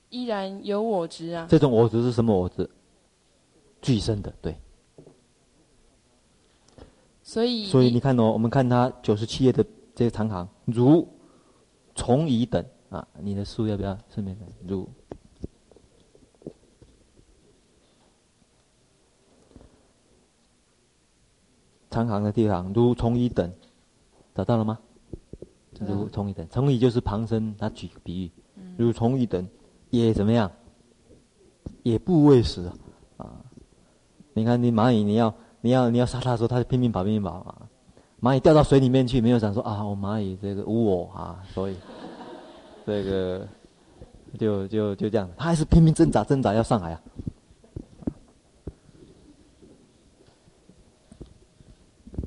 [0.09, 1.47] 依然有我执啊。
[1.51, 2.67] 这种我执是什么我执？
[3.83, 4.57] 俱生的，对。
[7.23, 9.63] 所以，所以你看哦，我们看他九十七页的
[9.95, 11.07] 这个长行，如
[11.95, 14.47] 从乙等啊，你的书要不要顺便的？
[14.67, 14.89] 如
[21.93, 23.53] 长行的地方，如从一等，
[24.35, 24.79] 找到了吗？
[25.79, 28.31] 如从一等，从一就是旁生，他举个比喻，
[28.79, 29.47] 如从一等，
[29.91, 30.51] 也怎么样？
[31.83, 32.71] 也不畏死
[33.19, 33.29] 啊。
[34.33, 37.69] 你看，你蚂蚁，你要你要你要杀它的时候，它就拼命跑，拼命跑啊！
[38.21, 41.77] 蚂蚁掉到水里面去，没有想说啊，我蚂蚁这个无我啊，所以
[42.87, 43.47] 这个
[44.39, 47.03] 就就就这样，它还是拼命挣扎挣扎要上来啊！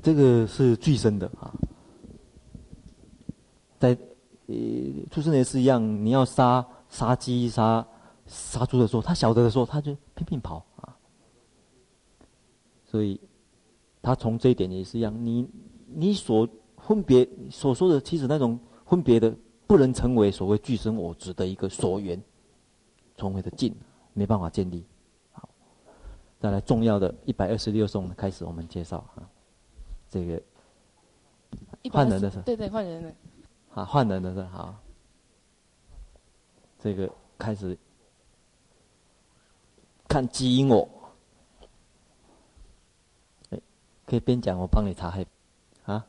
[0.06, 1.52] 这个是俱生的啊，
[3.76, 3.88] 在
[4.46, 4.54] 呃
[5.10, 7.84] 出生也是一样，你要杀杀鸡杀
[8.24, 10.96] 杀猪的时候，他晓得的时候，他就拼命跑啊。
[12.84, 13.20] 所以，
[14.00, 15.12] 他从这一点也是一样。
[15.26, 15.44] 你
[15.92, 16.48] 你所
[16.78, 19.34] 分别所说的，其实那种分别的，
[19.66, 22.22] 不能成为所谓俱生我执的一个所缘，
[23.16, 23.74] 从谓的境，
[24.12, 24.84] 没办法建立。
[25.32, 25.48] 好，
[26.38, 29.28] 再来重要的一百二十六颂开始，我们介绍啊，
[30.16, 30.42] 这个
[31.90, 33.14] 换人的是，对对，换人的，
[33.74, 34.74] 啊，换人的是好，
[36.78, 37.76] 这个开始
[40.08, 40.88] 看基因我。
[44.06, 45.26] 可以边讲，我帮你查黑，
[45.84, 46.06] 啊？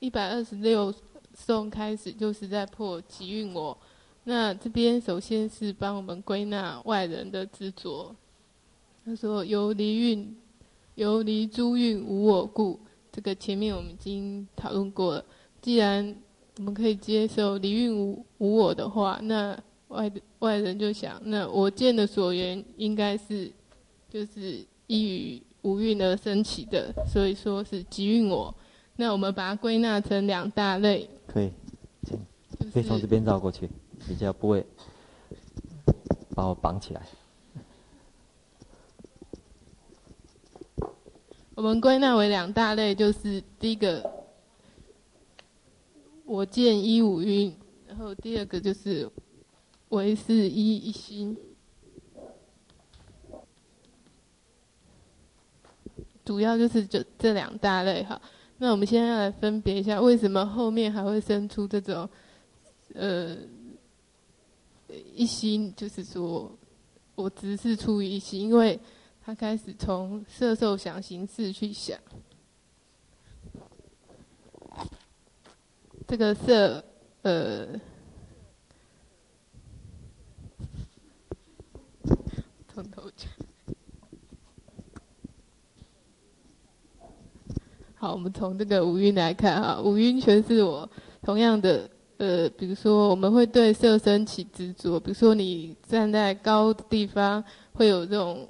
[0.00, 0.92] 一百二十六
[1.32, 3.78] 颂开始就是在破集运我。
[4.24, 8.14] 那这边首先是帮我们归纳外人的执着。
[9.04, 10.36] 他说：“由离蕴，
[10.94, 12.78] 由离诸运无我故。”
[13.12, 15.24] 这个前面我们已经讨论过了。
[15.60, 16.16] 既然
[16.58, 23.52] 我们可以接受离运无无我的话，那外外人就想，那我见的所缘应该是
[24.08, 24.64] 就是。
[24.88, 28.54] 依于无运而生起的，所以说是集运我。
[28.96, 31.08] 那我们把它归纳成两大类。
[31.26, 31.50] 可以，
[32.02, 32.18] 请，
[32.74, 33.70] 可以从这边绕过去，
[34.06, 34.66] 比较不会
[36.34, 37.00] 把我绑起来。
[41.54, 44.10] 我们归纳为两大类，就是第一个，
[46.24, 47.54] 我见一五蕴，
[47.86, 49.08] 然后第二个就是
[49.90, 51.36] 唯是一一心。
[56.24, 58.20] 主要就是这这两大类哈，
[58.56, 62.08] 那我们现在来分别一下，为什么后面还会生出这种，
[62.94, 63.36] 呃，
[65.14, 66.50] 一心，就是说
[67.14, 68.80] 我只是出于一心，因为
[69.24, 71.96] 他开始从色受想行识去想，
[76.08, 76.84] 这个色，
[77.22, 77.68] 呃，
[82.74, 83.30] 从头讲。
[87.94, 90.90] 好，我们从这个五蕴来看哈，五蕴全是我。
[91.22, 98.48] 同样的，呃，比如说我们会对色身起执着，比如说你站在高的地方，会有这种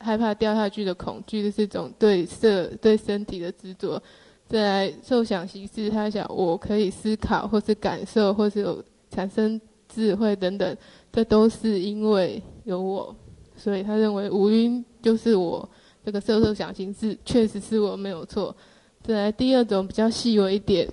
[0.00, 4.02] 害怕掉下去的恐惧，这是一种对色、对身体的执着。
[4.46, 10.76] 再来受想行识，他想我可以思考，或是感受，或是有产生智慧等等，
[11.12, 13.14] 这都是因为有我，
[13.56, 15.68] 所以他认为五蕴就是我。
[16.04, 18.56] 这个受受想行识确实是我没有错。
[19.02, 20.90] 再来第二种比较细微一点，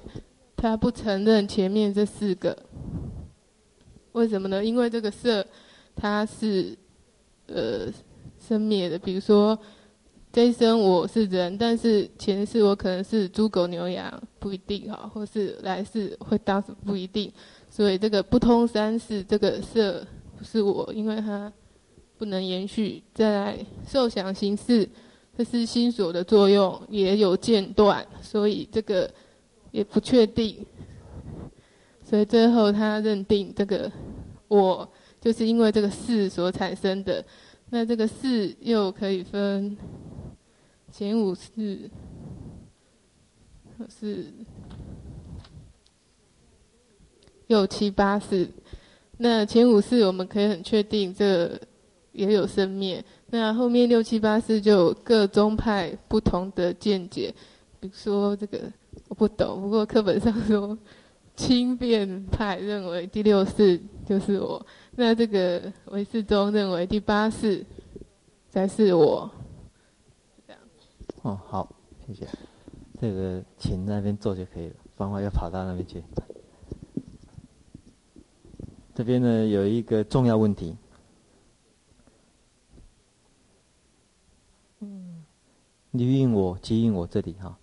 [0.58, 2.58] 他不承认前面这四个，
[4.12, 4.66] 为什么呢？
[4.66, 5.46] 因为这个色
[5.96, 6.78] 它是
[7.48, 7.88] 呃
[8.48, 9.58] 生灭的，比如说
[10.32, 17.32] 这一生我是人，但是前世我可能是猪狗牛羊，不一定哈，或是来世会当什么不一定。
[17.70, 20.06] 所以这个不通三世，这个色
[20.38, 21.52] 不是我，因为它
[22.18, 23.02] 不能延续。
[23.14, 24.88] 再来受想行识。
[25.38, 29.10] 这是心所的作用，也有间断，所以这个
[29.72, 30.66] 也不确定。
[32.04, 33.92] 所以最后他认定这个
[34.48, 34.88] 我
[35.20, 37.24] 就是因为这个事所产生的。
[37.76, 39.76] 那这个四又可以分
[40.94, 41.92] 前五识，
[43.90, 44.32] 是
[47.48, 48.50] 六七八四。
[49.18, 51.60] 那前五四我们可以很确定，这
[52.14, 53.04] 也有生灭。
[53.28, 57.36] 那后面六七八四就有各宗派不同的见解，
[57.82, 58.72] 比如说这个
[59.10, 60.78] 我不懂，不过课本上说
[61.36, 64.66] 轻便派认为第六四就是我，
[64.98, 67.66] 那这个唯识宗认为第八世
[68.50, 69.30] 才是我。
[71.22, 71.76] 哦，好，
[72.08, 72.26] 谢谢。
[73.02, 76.02] 这个请那边坐就可以了，不然要跑到那边去。
[78.94, 80.78] 这边呢有一个重要问题。
[84.80, 85.26] 嗯，
[85.92, 87.58] 你应我，即应我，这里哈，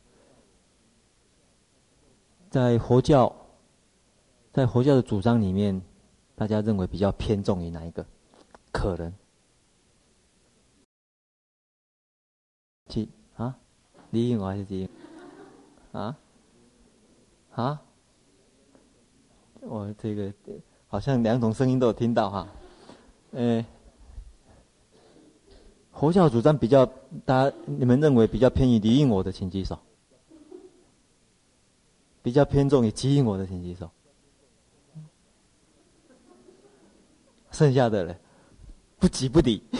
[2.51, 3.35] 在佛教，
[4.53, 5.81] 在佛教的主张里面，
[6.35, 8.05] 大家认为比较偏重于哪一个？
[8.73, 9.13] 可能？
[12.87, 13.57] 即啊，
[14.11, 14.89] 离应我还是即应？
[15.93, 16.19] 啊？
[17.53, 17.83] 啊？
[19.61, 20.33] 我这个。
[20.89, 22.47] 好像两种声音都有听到哈，
[23.31, 23.65] 呃，
[25.91, 26.85] 佛教主张比较，
[27.25, 29.75] 大家你们认为比较偏于离应我的，请举手；
[32.23, 33.91] 比较偏重于即应我的，请举手。
[37.53, 38.19] 剩下的人
[38.99, 39.63] 不急不离。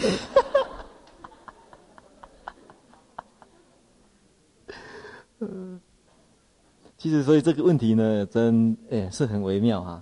[6.97, 10.01] 其实所以这个问题呢，真哎是很微妙哈。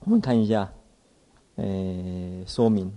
[0.00, 0.70] 我们看一下，
[1.56, 2.92] 哎，说明。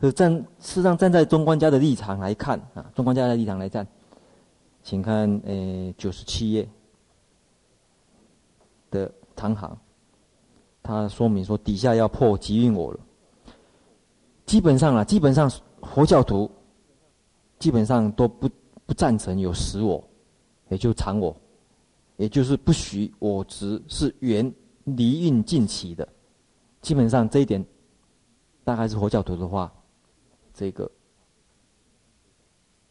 [0.00, 3.86] 就站，事实上站在中观家的立场来看啊，中观家的立场来看，
[4.82, 6.68] 请看哎九十七页
[8.90, 9.76] 的唐行，
[10.88, 13.00] 他说明说底下要破即应我了。
[14.46, 15.50] 基本上啊，基本上
[15.82, 16.50] 佛教徒
[17.58, 18.48] 基本上都不
[18.86, 20.02] 不赞成有实我，
[20.70, 21.36] 也就常我，
[22.16, 24.50] 也就是不许我执是缘。
[24.84, 26.08] 离运尽起的，
[26.80, 27.62] 基本上这一点，
[28.64, 29.70] 大概是佛教徒的话，
[30.54, 30.90] 这个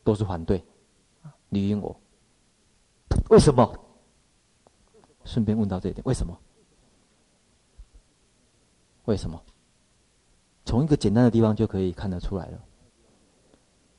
[0.03, 0.63] 都是反对
[1.49, 1.99] 离运我。
[3.31, 3.73] 为什么？
[5.25, 6.37] 顺便问到这一点，为什么？
[9.07, 9.41] 为什么？
[10.63, 12.63] 从一个简单的地方就可以看得出来了。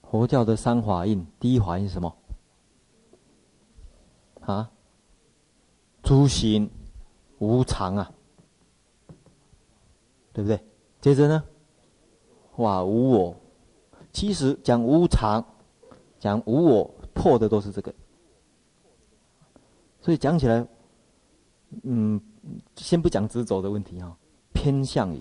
[0.03, 2.17] 佛教的三法印，第一法印是什么？
[4.41, 4.71] 啊？
[6.03, 6.71] 诸行。
[7.41, 8.13] 无常啊，
[10.33, 10.61] 对不对？
[11.01, 11.45] 接着呢，
[12.57, 13.37] 哇，无我。
[14.13, 15.45] 其实讲无常，
[16.19, 17.95] 讲无我，破的都是这个。
[20.01, 20.67] 所以讲起来，
[21.85, 22.21] 嗯，
[22.75, 24.18] 先不讲执着的问题哈，
[24.59, 25.21] 偏向于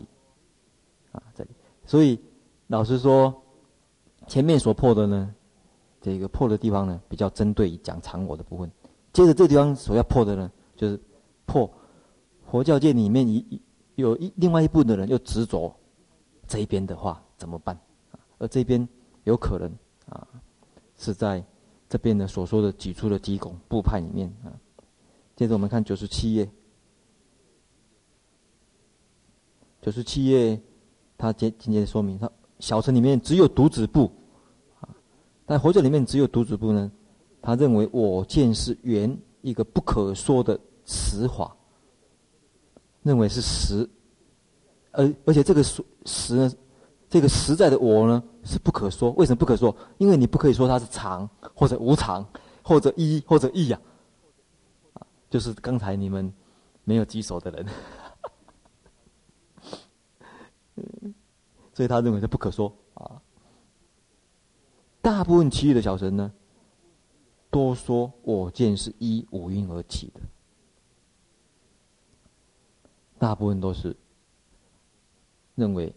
[1.11, 1.51] 啊这里。
[1.85, 2.19] 所以
[2.65, 3.31] 老实说，
[4.25, 5.31] 前面所破的呢，
[6.01, 8.71] 这个破的地方呢，比较针对于讲常我的部分。
[9.13, 10.99] 接着这地方所要破的呢，就是
[11.45, 11.71] 破。
[12.49, 13.61] 佛教界里面一
[13.93, 15.71] 有一另外一部分的人又执着
[16.47, 17.79] 这一边的话怎么办？
[18.39, 18.87] 而这边
[19.25, 19.71] 有可能
[20.09, 20.27] 啊
[20.97, 21.43] 是在
[21.87, 24.49] 这边的所说的举出的几种部派里面啊。
[25.35, 26.49] 接着我们看九十七页，
[29.87, 30.61] 九十七页
[31.17, 32.29] 他接紧接着说明，他
[32.59, 34.11] 小乘里面只有独子部
[34.81, 34.89] 啊，
[35.45, 36.91] 但佛教里面只有独子部呢，
[37.41, 41.55] 他认为我见是缘一个不可说的实法。
[43.01, 43.89] 认为是实，
[44.91, 46.51] 而而且这个实实呢，
[47.07, 49.11] 这个实在的我呢是不可说。
[49.11, 49.73] 为什么不可说？
[49.99, 52.27] 因为你不可以说它是常或者无常，
[52.61, 53.79] 或者一或者异呀。
[54.95, 56.29] 啊，就是刚才你们
[56.83, 57.65] 没有举手的人，
[61.77, 63.21] 所以他认为是不可说啊。
[64.99, 66.33] 大部分其余的小乘呢，
[67.51, 70.19] 都说我见是依五蕴而起的。
[73.19, 73.95] 大部分都是
[75.53, 75.93] 认为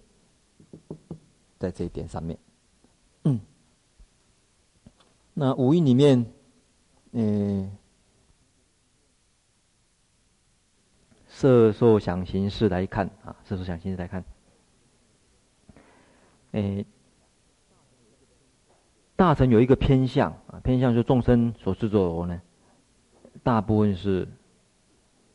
[1.59, 2.39] 在这一点上面，
[3.25, 3.41] 嗯，
[5.33, 6.31] 那五蕴里面，
[7.13, 7.75] 嗯，
[11.27, 14.23] 色受想行识来看啊，色受想行识来看，
[16.53, 16.85] 诶，
[19.17, 22.41] 大乘有一个偏向啊，偏向就众生所执着我呢，
[23.43, 24.29] 大部分是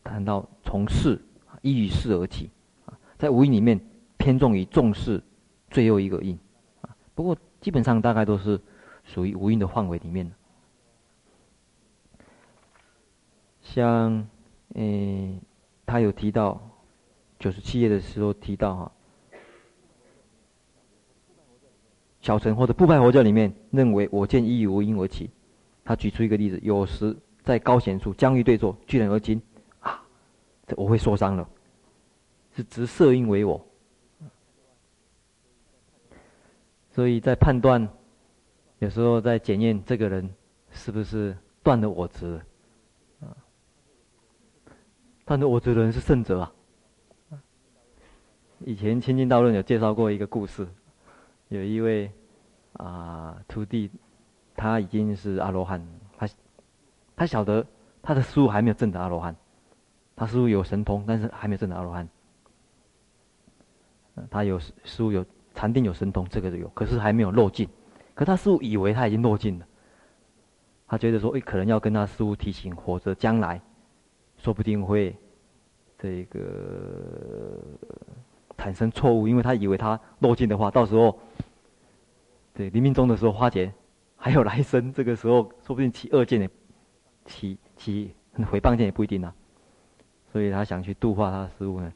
[0.03, 1.21] 谈到从事。
[1.61, 2.51] 依于识而起，
[2.85, 3.79] 啊，在五蕴里面
[4.17, 5.19] 偏重于重视
[5.71, 6.37] 最后一个蕴，
[6.81, 8.61] 啊，不过基本上大概都是
[9.03, 10.31] 属于五蕴的范围里面。
[13.61, 14.27] 像，
[14.75, 15.41] 诶，
[15.87, 16.61] 他有提到
[17.39, 18.91] 九十七页的时候提到哈，
[22.25, 25.29] 小乘或者不派佛教里面认为我见依于无因而起，
[25.83, 29.39] 他举出一个例子，有时在高显处将欲对坐，聚然而惊，
[29.79, 30.01] 啊，
[30.65, 31.47] 这我会受伤了。
[32.55, 33.63] 是直色蕴为我，
[36.89, 37.87] 所以在判断，
[38.79, 40.27] 有时候在检验这个人
[40.71, 42.41] 是不是断了我执，
[43.19, 43.37] 啊，
[45.25, 46.51] 但是我这人是圣者啊。
[48.61, 50.67] 以前清净道论有介绍过一个故事，
[51.49, 52.11] 有一位
[52.73, 53.91] 啊徒弟，
[54.55, 55.85] 他已经是阿罗汉，
[56.17, 56.27] 他
[57.15, 57.65] 他晓得
[58.01, 59.35] 他的师父还没有证得阿罗汉，
[60.15, 62.07] 他师父有神通，但是还没有证得阿罗汉。
[64.31, 67.69] 他有师父有禅定有神通，这个都有，可是还没有落尽。
[68.13, 69.67] 可他师父以为他已经落尽了，
[70.87, 73.61] 他觉得说，诶，可能要跟他师父提醒，或者将来
[74.37, 75.15] 说不定会
[75.97, 77.59] 这个。
[78.57, 81.19] 产生错误，因为他以为他落尽的话，到时候，
[82.53, 83.73] 对临命终的时候花钱，
[84.15, 86.49] 还有来生，这个时候说不定起恶见也，
[87.25, 88.15] 起起
[88.49, 89.33] 回谤见也不一定啊。
[90.31, 91.93] 所以他想去度化他的师父呢，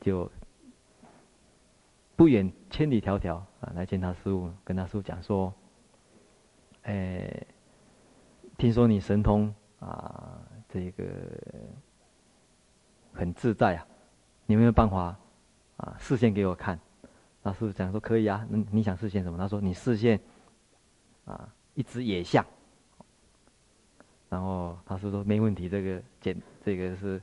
[0.00, 0.30] 就
[2.16, 5.52] 不远千里迢迢啊来见他师父，跟他师父讲说，
[6.82, 7.46] 哎，
[8.56, 11.04] 听说你神通啊，这个
[13.12, 13.86] 很自在啊，
[14.46, 15.16] 你有没有办法？
[15.82, 16.78] 啊，视线给我看，
[17.42, 19.36] 那师父讲说可以啊，那你想视线什么？
[19.36, 20.20] 他说你视线，
[21.24, 22.44] 啊，一只野象。
[24.28, 27.20] 然后他说说没问题，这个简这个是，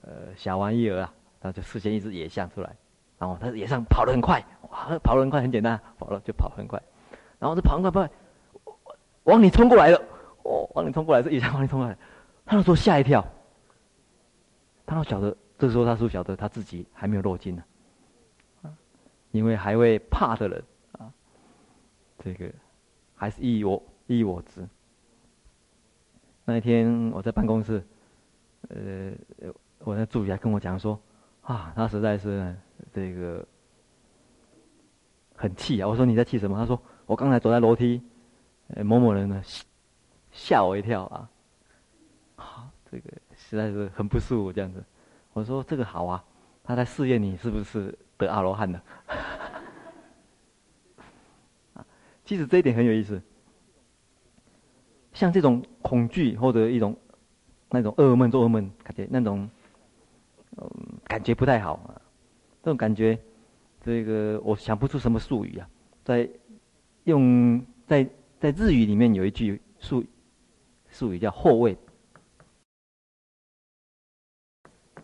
[0.00, 2.74] 呃小玩意儿啊，他就视线一只野象出来，
[3.18, 6.82] 然后他野象跑得很快，哇，跑得很快很简单，跑了就跑很快，
[7.38, 8.08] 然后这跑很快跑，
[9.24, 10.02] 往你冲过来了，
[10.42, 11.94] 哦，往你冲过来，这野象往你冲过来，
[12.46, 13.22] 他那时候吓一跳，
[14.86, 15.36] 他那晓得。
[15.58, 17.64] 这时候他说：“晓得他自己还没有落尽呢，
[18.60, 18.76] 啊，
[19.30, 21.10] 因为还会怕的人啊，
[22.18, 22.52] 这个
[23.14, 24.68] 还是依我依我执。
[26.44, 27.82] 那一天我在办公室，
[28.68, 29.12] 呃，
[29.78, 31.00] 我的助理还跟我讲说，
[31.40, 32.54] 啊，他实在是
[32.92, 33.42] 这个
[35.34, 35.88] 很气啊。
[35.88, 36.58] 我说你在气什么？
[36.58, 38.02] 他说我刚才走在楼梯，
[38.84, 39.42] 某某人呢
[40.30, 41.30] 吓我一跳啊，
[42.36, 44.84] 啊，这个实在是很不舒服这样子。”
[45.36, 46.24] 我说这个好啊，
[46.64, 48.80] 他在试验你是不是得阿罗汉的。
[52.24, 53.20] 其实这一点很有意思。
[55.12, 56.96] 像这种恐惧或者一种
[57.68, 59.46] 那种噩梦做噩梦，感觉那种
[60.56, 60.70] 嗯
[61.04, 62.00] 感觉不太好啊。
[62.62, 63.18] 这种感觉，
[63.84, 65.68] 这个我想不出什么术语啊。
[66.02, 66.26] 在
[67.04, 68.08] 用在
[68.40, 70.02] 在日语里面有一句术
[70.88, 71.76] 术语叫后位。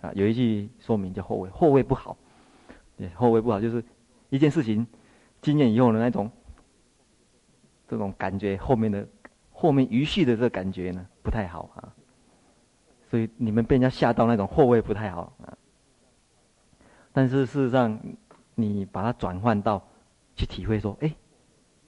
[0.03, 2.16] 啊，有一句说明叫后位，后位不好，
[2.98, 3.82] 对，后位不好就是
[4.28, 4.86] 一件事情
[5.40, 6.30] 经验以后的那种
[7.88, 9.07] 这种感觉，后面的
[9.53, 11.94] 后面余续的这个感觉呢不太好啊，
[13.09, 15.57] 所以你们被人家吓到那种后位不太好啊。
[17.12, 17.96] 但是事实上，
[18.57, 19.86] 你把它转换到
[20.34, 21.14] 去体会说，哎，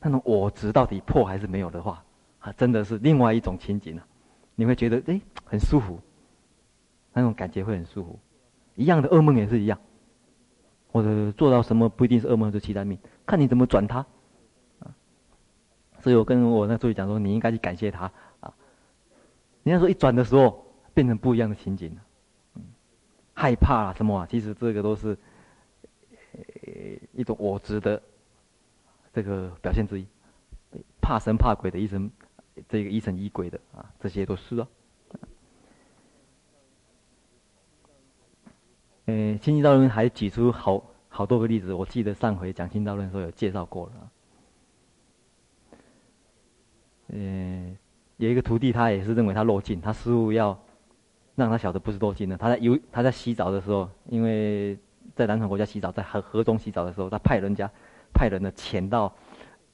[0.01, 2.05] 那种我执到底破还是没有的话，
[2.39, 4.07] 啊，真的是另外一种情景啊，
[4.55, 5.99] 你会觉得哎很舒服。
[7.15, 8.19] 那种感觉会很舒服，
[8.75, 9.79] 一样的噩梦也是一样，
[10.93, 14.05] 或者做到什么不一定是噩梦，是期待命，看你怎么转它，
[14.81, 14.93] 啊，
[16.01, 18.53] 所以我跟我那助理讲说，你应该去感谢他啊。
[19.63, 22.03] 人家说一转的时候变成不一样的情景了，
[22.57, 22.63] 嗯，
[23.33, 25.17] 害怕啊什么啊，其实这个都是，
[27.13, 28.03] 一种我执的
[29.13, 30.07] 这个表现之一，
[31.01, 32.11] 怕神怕鬼的疑神，
[32.69, 34.67] 这个疑神疑鬼的啊，这些都是啊。
[39.07, 44.11] 呃，清净道论还举出好好多个例子，我记得上回讲清净道论的时候有介绍过了。
[47.09, 47.77] 呃，
[48.17, 50.59] 有一个徒弟，他也是认为他落进，他师父要
[51.35, 52.37] 让他晓得不是落进的。
[52.39, 54.79] 他在游，他在洗澡的时候，因为
[55.15, 57.71] 在南传国家洗澡，在河河中洗澡的时候，他派人家
[58.15, 59.15] 派人呢潜到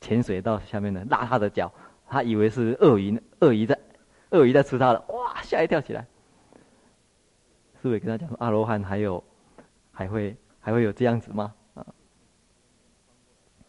[0.00, 1.72] 潜水到下面呢拉他的脚，
[2.08, 3.78] 他以为是鳄鱼，鳄鱼在
[4.30, 6.04] 鳄鱼在吃他了，哇，吓一跳起来。
[7.80, 9.24] 思维跟他讲说：“阿罗汉还有，
[9.90, 11.54] 还会还会有这样子吗？
[11.72, 11.86] 啊，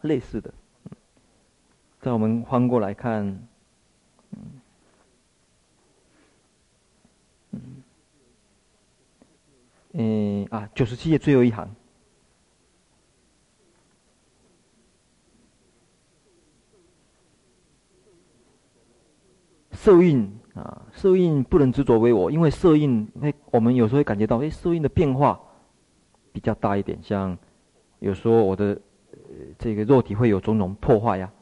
[0.02, 0.52] 类似的。
[2.00, 3.24] 在我们翻过来看，
[7.52, 7.82] 嗯，
[9.92, 11.74] 嗯，啊，九十七页最后一行，
[19.72, 25.40] 受蕴。”啊，色蕴不能执着为我，因为色蕴，那我们有时候会感觉到，哎，色蕴的变化
[26.30, 26.98] 比较大一点。
[27.02, 27.36] 像
[28.00, 28.78] 有时候我的、
[29.58, 31.32] 这个肉体会有种种破坏呀，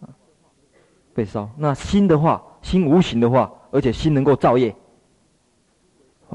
[0.00, 0.08] 啊，
[1.14, 1.50] 被烧。
[1.56, 4.74] 那心的话，心无形的话，而且心能够造业。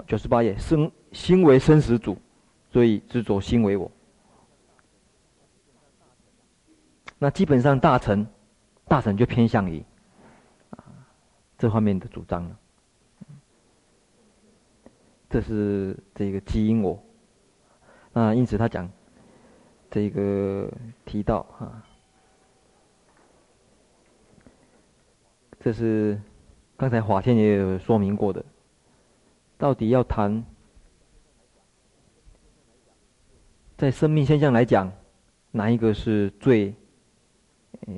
[0.07, 2.17] 九十八页，生心为生死主，
[2.69, 3.89] 所以执着心为我。
[7.17, 8.27] 那基本上大乘，
[8.87, 9.83] 大乘就偏向于。
[11.61, 12.57] 这方面的主张了。
[15.29, 16.99] 这是这个基因我。
[18.13, 18.91] 那因此他讲
[19.91, 20.73] 这个
[21.05, 21.85] 提到啊，
[25.59, 26.19] 这是
[26.75, 28.43] 刚才华天也有说明过的。
[29.59, 30.43] 到底要谈，
[33.77, 34.91] 在生命现象来讲，
[35.51, 36.73] 哪一个是最
[37.81, 37.93] 呃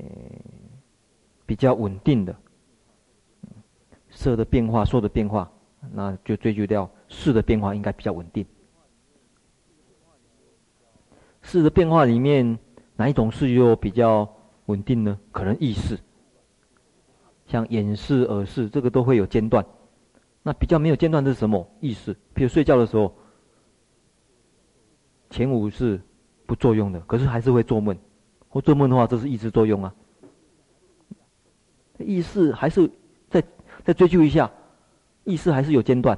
[1.46, 2.36] 比较稳定的？
[4.14, 5.52] 色的变化、受的变化，
[5.92, 8.46] 那就追究掉识的变化应该比较稳定。
[11.42, 12.58] 识的变化里面，
[12.96, 14.34] 哪一种识又比较
[14.68, 15.20] 稳定呢？
[15.32, 16.00] 可能意识，
[17.48, 19.66] 像眼视、耳视，这个都会有间断。
[20.42, 22.16] 那比较没有间断的是什么意识？
[22.34, 23.14] 比如睡觉的时候，
[25.30, 26.00] 前五是
[26.46, 27.98] 不作用的，可是还是会做梦。
[28.48, 29.94] 或做梦的话，这是意识作用啊。
[31.98, 32.90] 意识还是
[33.84, 34.52] 再追究一下，
[35.24, 36.18] 意识还是有间断。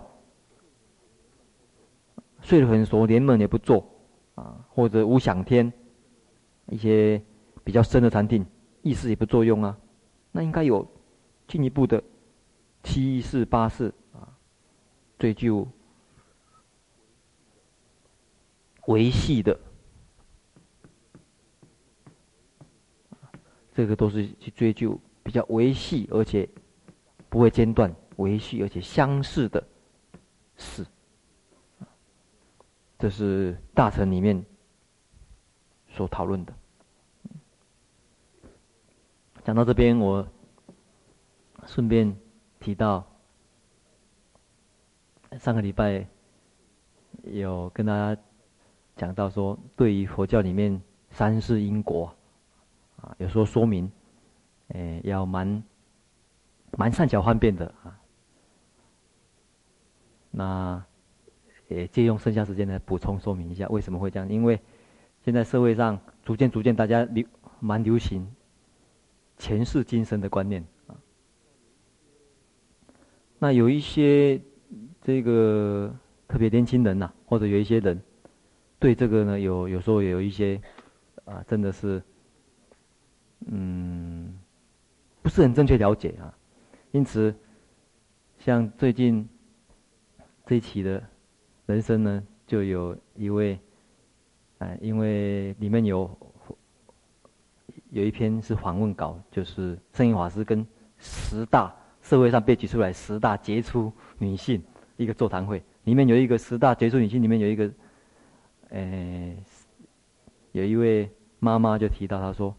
[2.41, 3.83] 睡得很熟，连梦也不做
[4.35, 5.73] 啊，或者无想天，
[6.67, 7.19] 一些
[7.63, 8.45] 比较深的禅定，
[8.83, 9.75] 意识也不作用啊。
[10.31, 10.87] 那应该有
[11.47, 12.03] 进一步的
[12.83, 14.29] 七四八四啊。
[15.17, 15.67] 追究
[18.85, 19.59] 维系的，
[23.73, 26.47] 这个都是去追究比较维系而且
[27.35, 29.61] 不会间断、维系而且相似的
[30.55, 30.85] 事。
[32.97, 34.45] 这是大乘里面
[35.89, 36.53] 所讨论的。
[39.43, 40.25] 讲到这边，我
[41.65, 42.15] 顺便
[42.61, 43.05] 提到。
[45.37, 46.07] 上个礼拜
[47.23, 48.21] 有跟大家
[48.95, 52.15] 讲到说，对于佛教里面三世因果
[53.01, 53.91] 啊，有说说明，
[54.69, 55.61] 诶，要蛮
[56.77, 57.99] 蛮善巧方便的啊。
[60.31, 60.85] 那
[61.67, 64.29] 也借用剩下时间来补充说明一下，为什么会这样？
[64.29, 64.59] 因为
[65.23, 67.25] 现在社会上逐渐逐渐大家流
[67.59, 68.27] 蛮流行
[69.37, 70.95] 前世今生的观念啊。
[73.39, 74.41] 那有一些。
[75.01, 75.95] 这个
[76.27, 78.01] 特别年轻人呐、或者有一些人，
[78.79, 80.59] 对这个呢有有时候也有一些
[81.25, 82.01] 啊，真的是，
[83.45, 84.35] 嗯，
[85.21, 86.33] 不是很正确了解啊。
[86.95, 87.35] 因此，
[88.37, 89.27] 像最近
[90.45, 91.03] 这一期的
[91.65, 93.59] 人生呢，就有一位，
[94.59, 96.09] 哎、因为里面有
[97.89, 100.65] 有一篇是访问稿，就是圣严法师跟
[100.97, 104.63] 十大社会上被举出来十大杰出女性。
[104.95, 107.69] 一个座谈会里面有一个十大杰出女性，里面有一个，
[108.69, 109.35] 呃，
[110.53, 112.55] 有一位妈妈就提到，她说，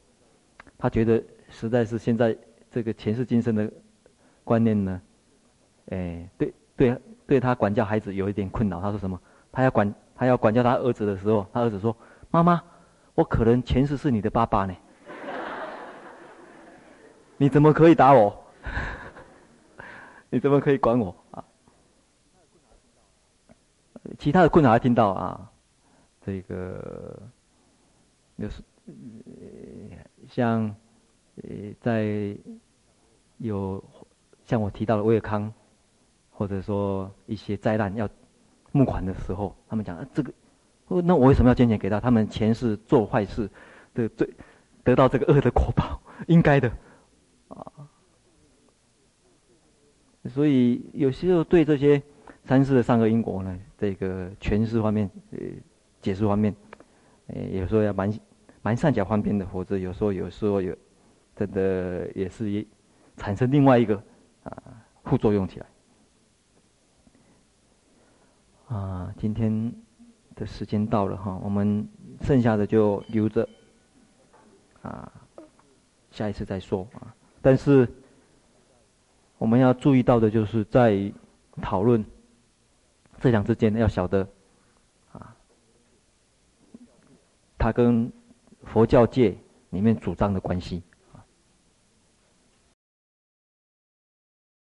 [0.77, 2.37] 她觉得实在是现在
[2.71, 3.73] 这个前世今生的
[4.47, 5.03] 观念呢，
[5.91, 8.81] 哎，对对对，他管教孩子有一点困扰。
[8.81, 9.21] 他说什么？
[9.51, 11.97] 他要管他要管教他儿子的时候，他儿子说
[12.31, 12.63] ：“妈妈，
[13.17, 14.77] 我可能前世是你的爸爸呢，
[17.37, 18.45] 你怎么可以打我？
[20.31, 21.45] 你怎么可以管我啊？”
[24.17, 25.51] 其他的困难还听到啊，
[26.25, 27.21] 这个，
[28.39, 28.63] 就是
[30.29, 30.73] 像
[31.43, 32.37] 呃在
[33.39, 33.83] 有
[34.47, 35.53] 像我提到的威尔康，
[36.31, 38.09] 或者说一些灾难要
[38.73, 40.33] 募款的时候，他们讲啊这个，
[41.03, 42.01] 那我为什么要捐钱给他？
[42.01, 43.51] 他们前世做坏事
[43.93, 44.29] 的罪，
[44.83, 46.73] 得到这个恶的果报，应该的
[47.49, 47.73] 啊。
[50.31, 52.03] 所以有时候对这些。
[52.49, 55.39] 三世的善恶因果呢，这个诠释方面，呃，
[56.01, 56.55] 解释方面，
[57.27, 58.21] 呃，有时候要蛮
[58.63, 60.73] 蛮善巧方便的，或者有时候有时候有，
[61.35, 62.65] 真的也是一
[63.17, 64.01] 产生另外一个
[64.51, 65.67] 啊副作用起来。
[68.69, 69.73] 啊，今天
[70.35, 71.89] 的时间到了哈，我们
[72.23, 73.49] 剩下的就留着
[74.83, 75.13] 啊，
[76.11, 77.15] 下一次再说啊。
[77.41, 77.89] 但是
[79.39, 81.13] 我们要注意到的就是在
[81.63, 82.05] 讨论。
[83.19, 84.29] 这两之间要晓得，
[85.11, 85.35] 啊，
[87.57, 88.13] 他跟
[88.63, 89.35] 佛教界
[89.71, 90.83] 里面主张的关系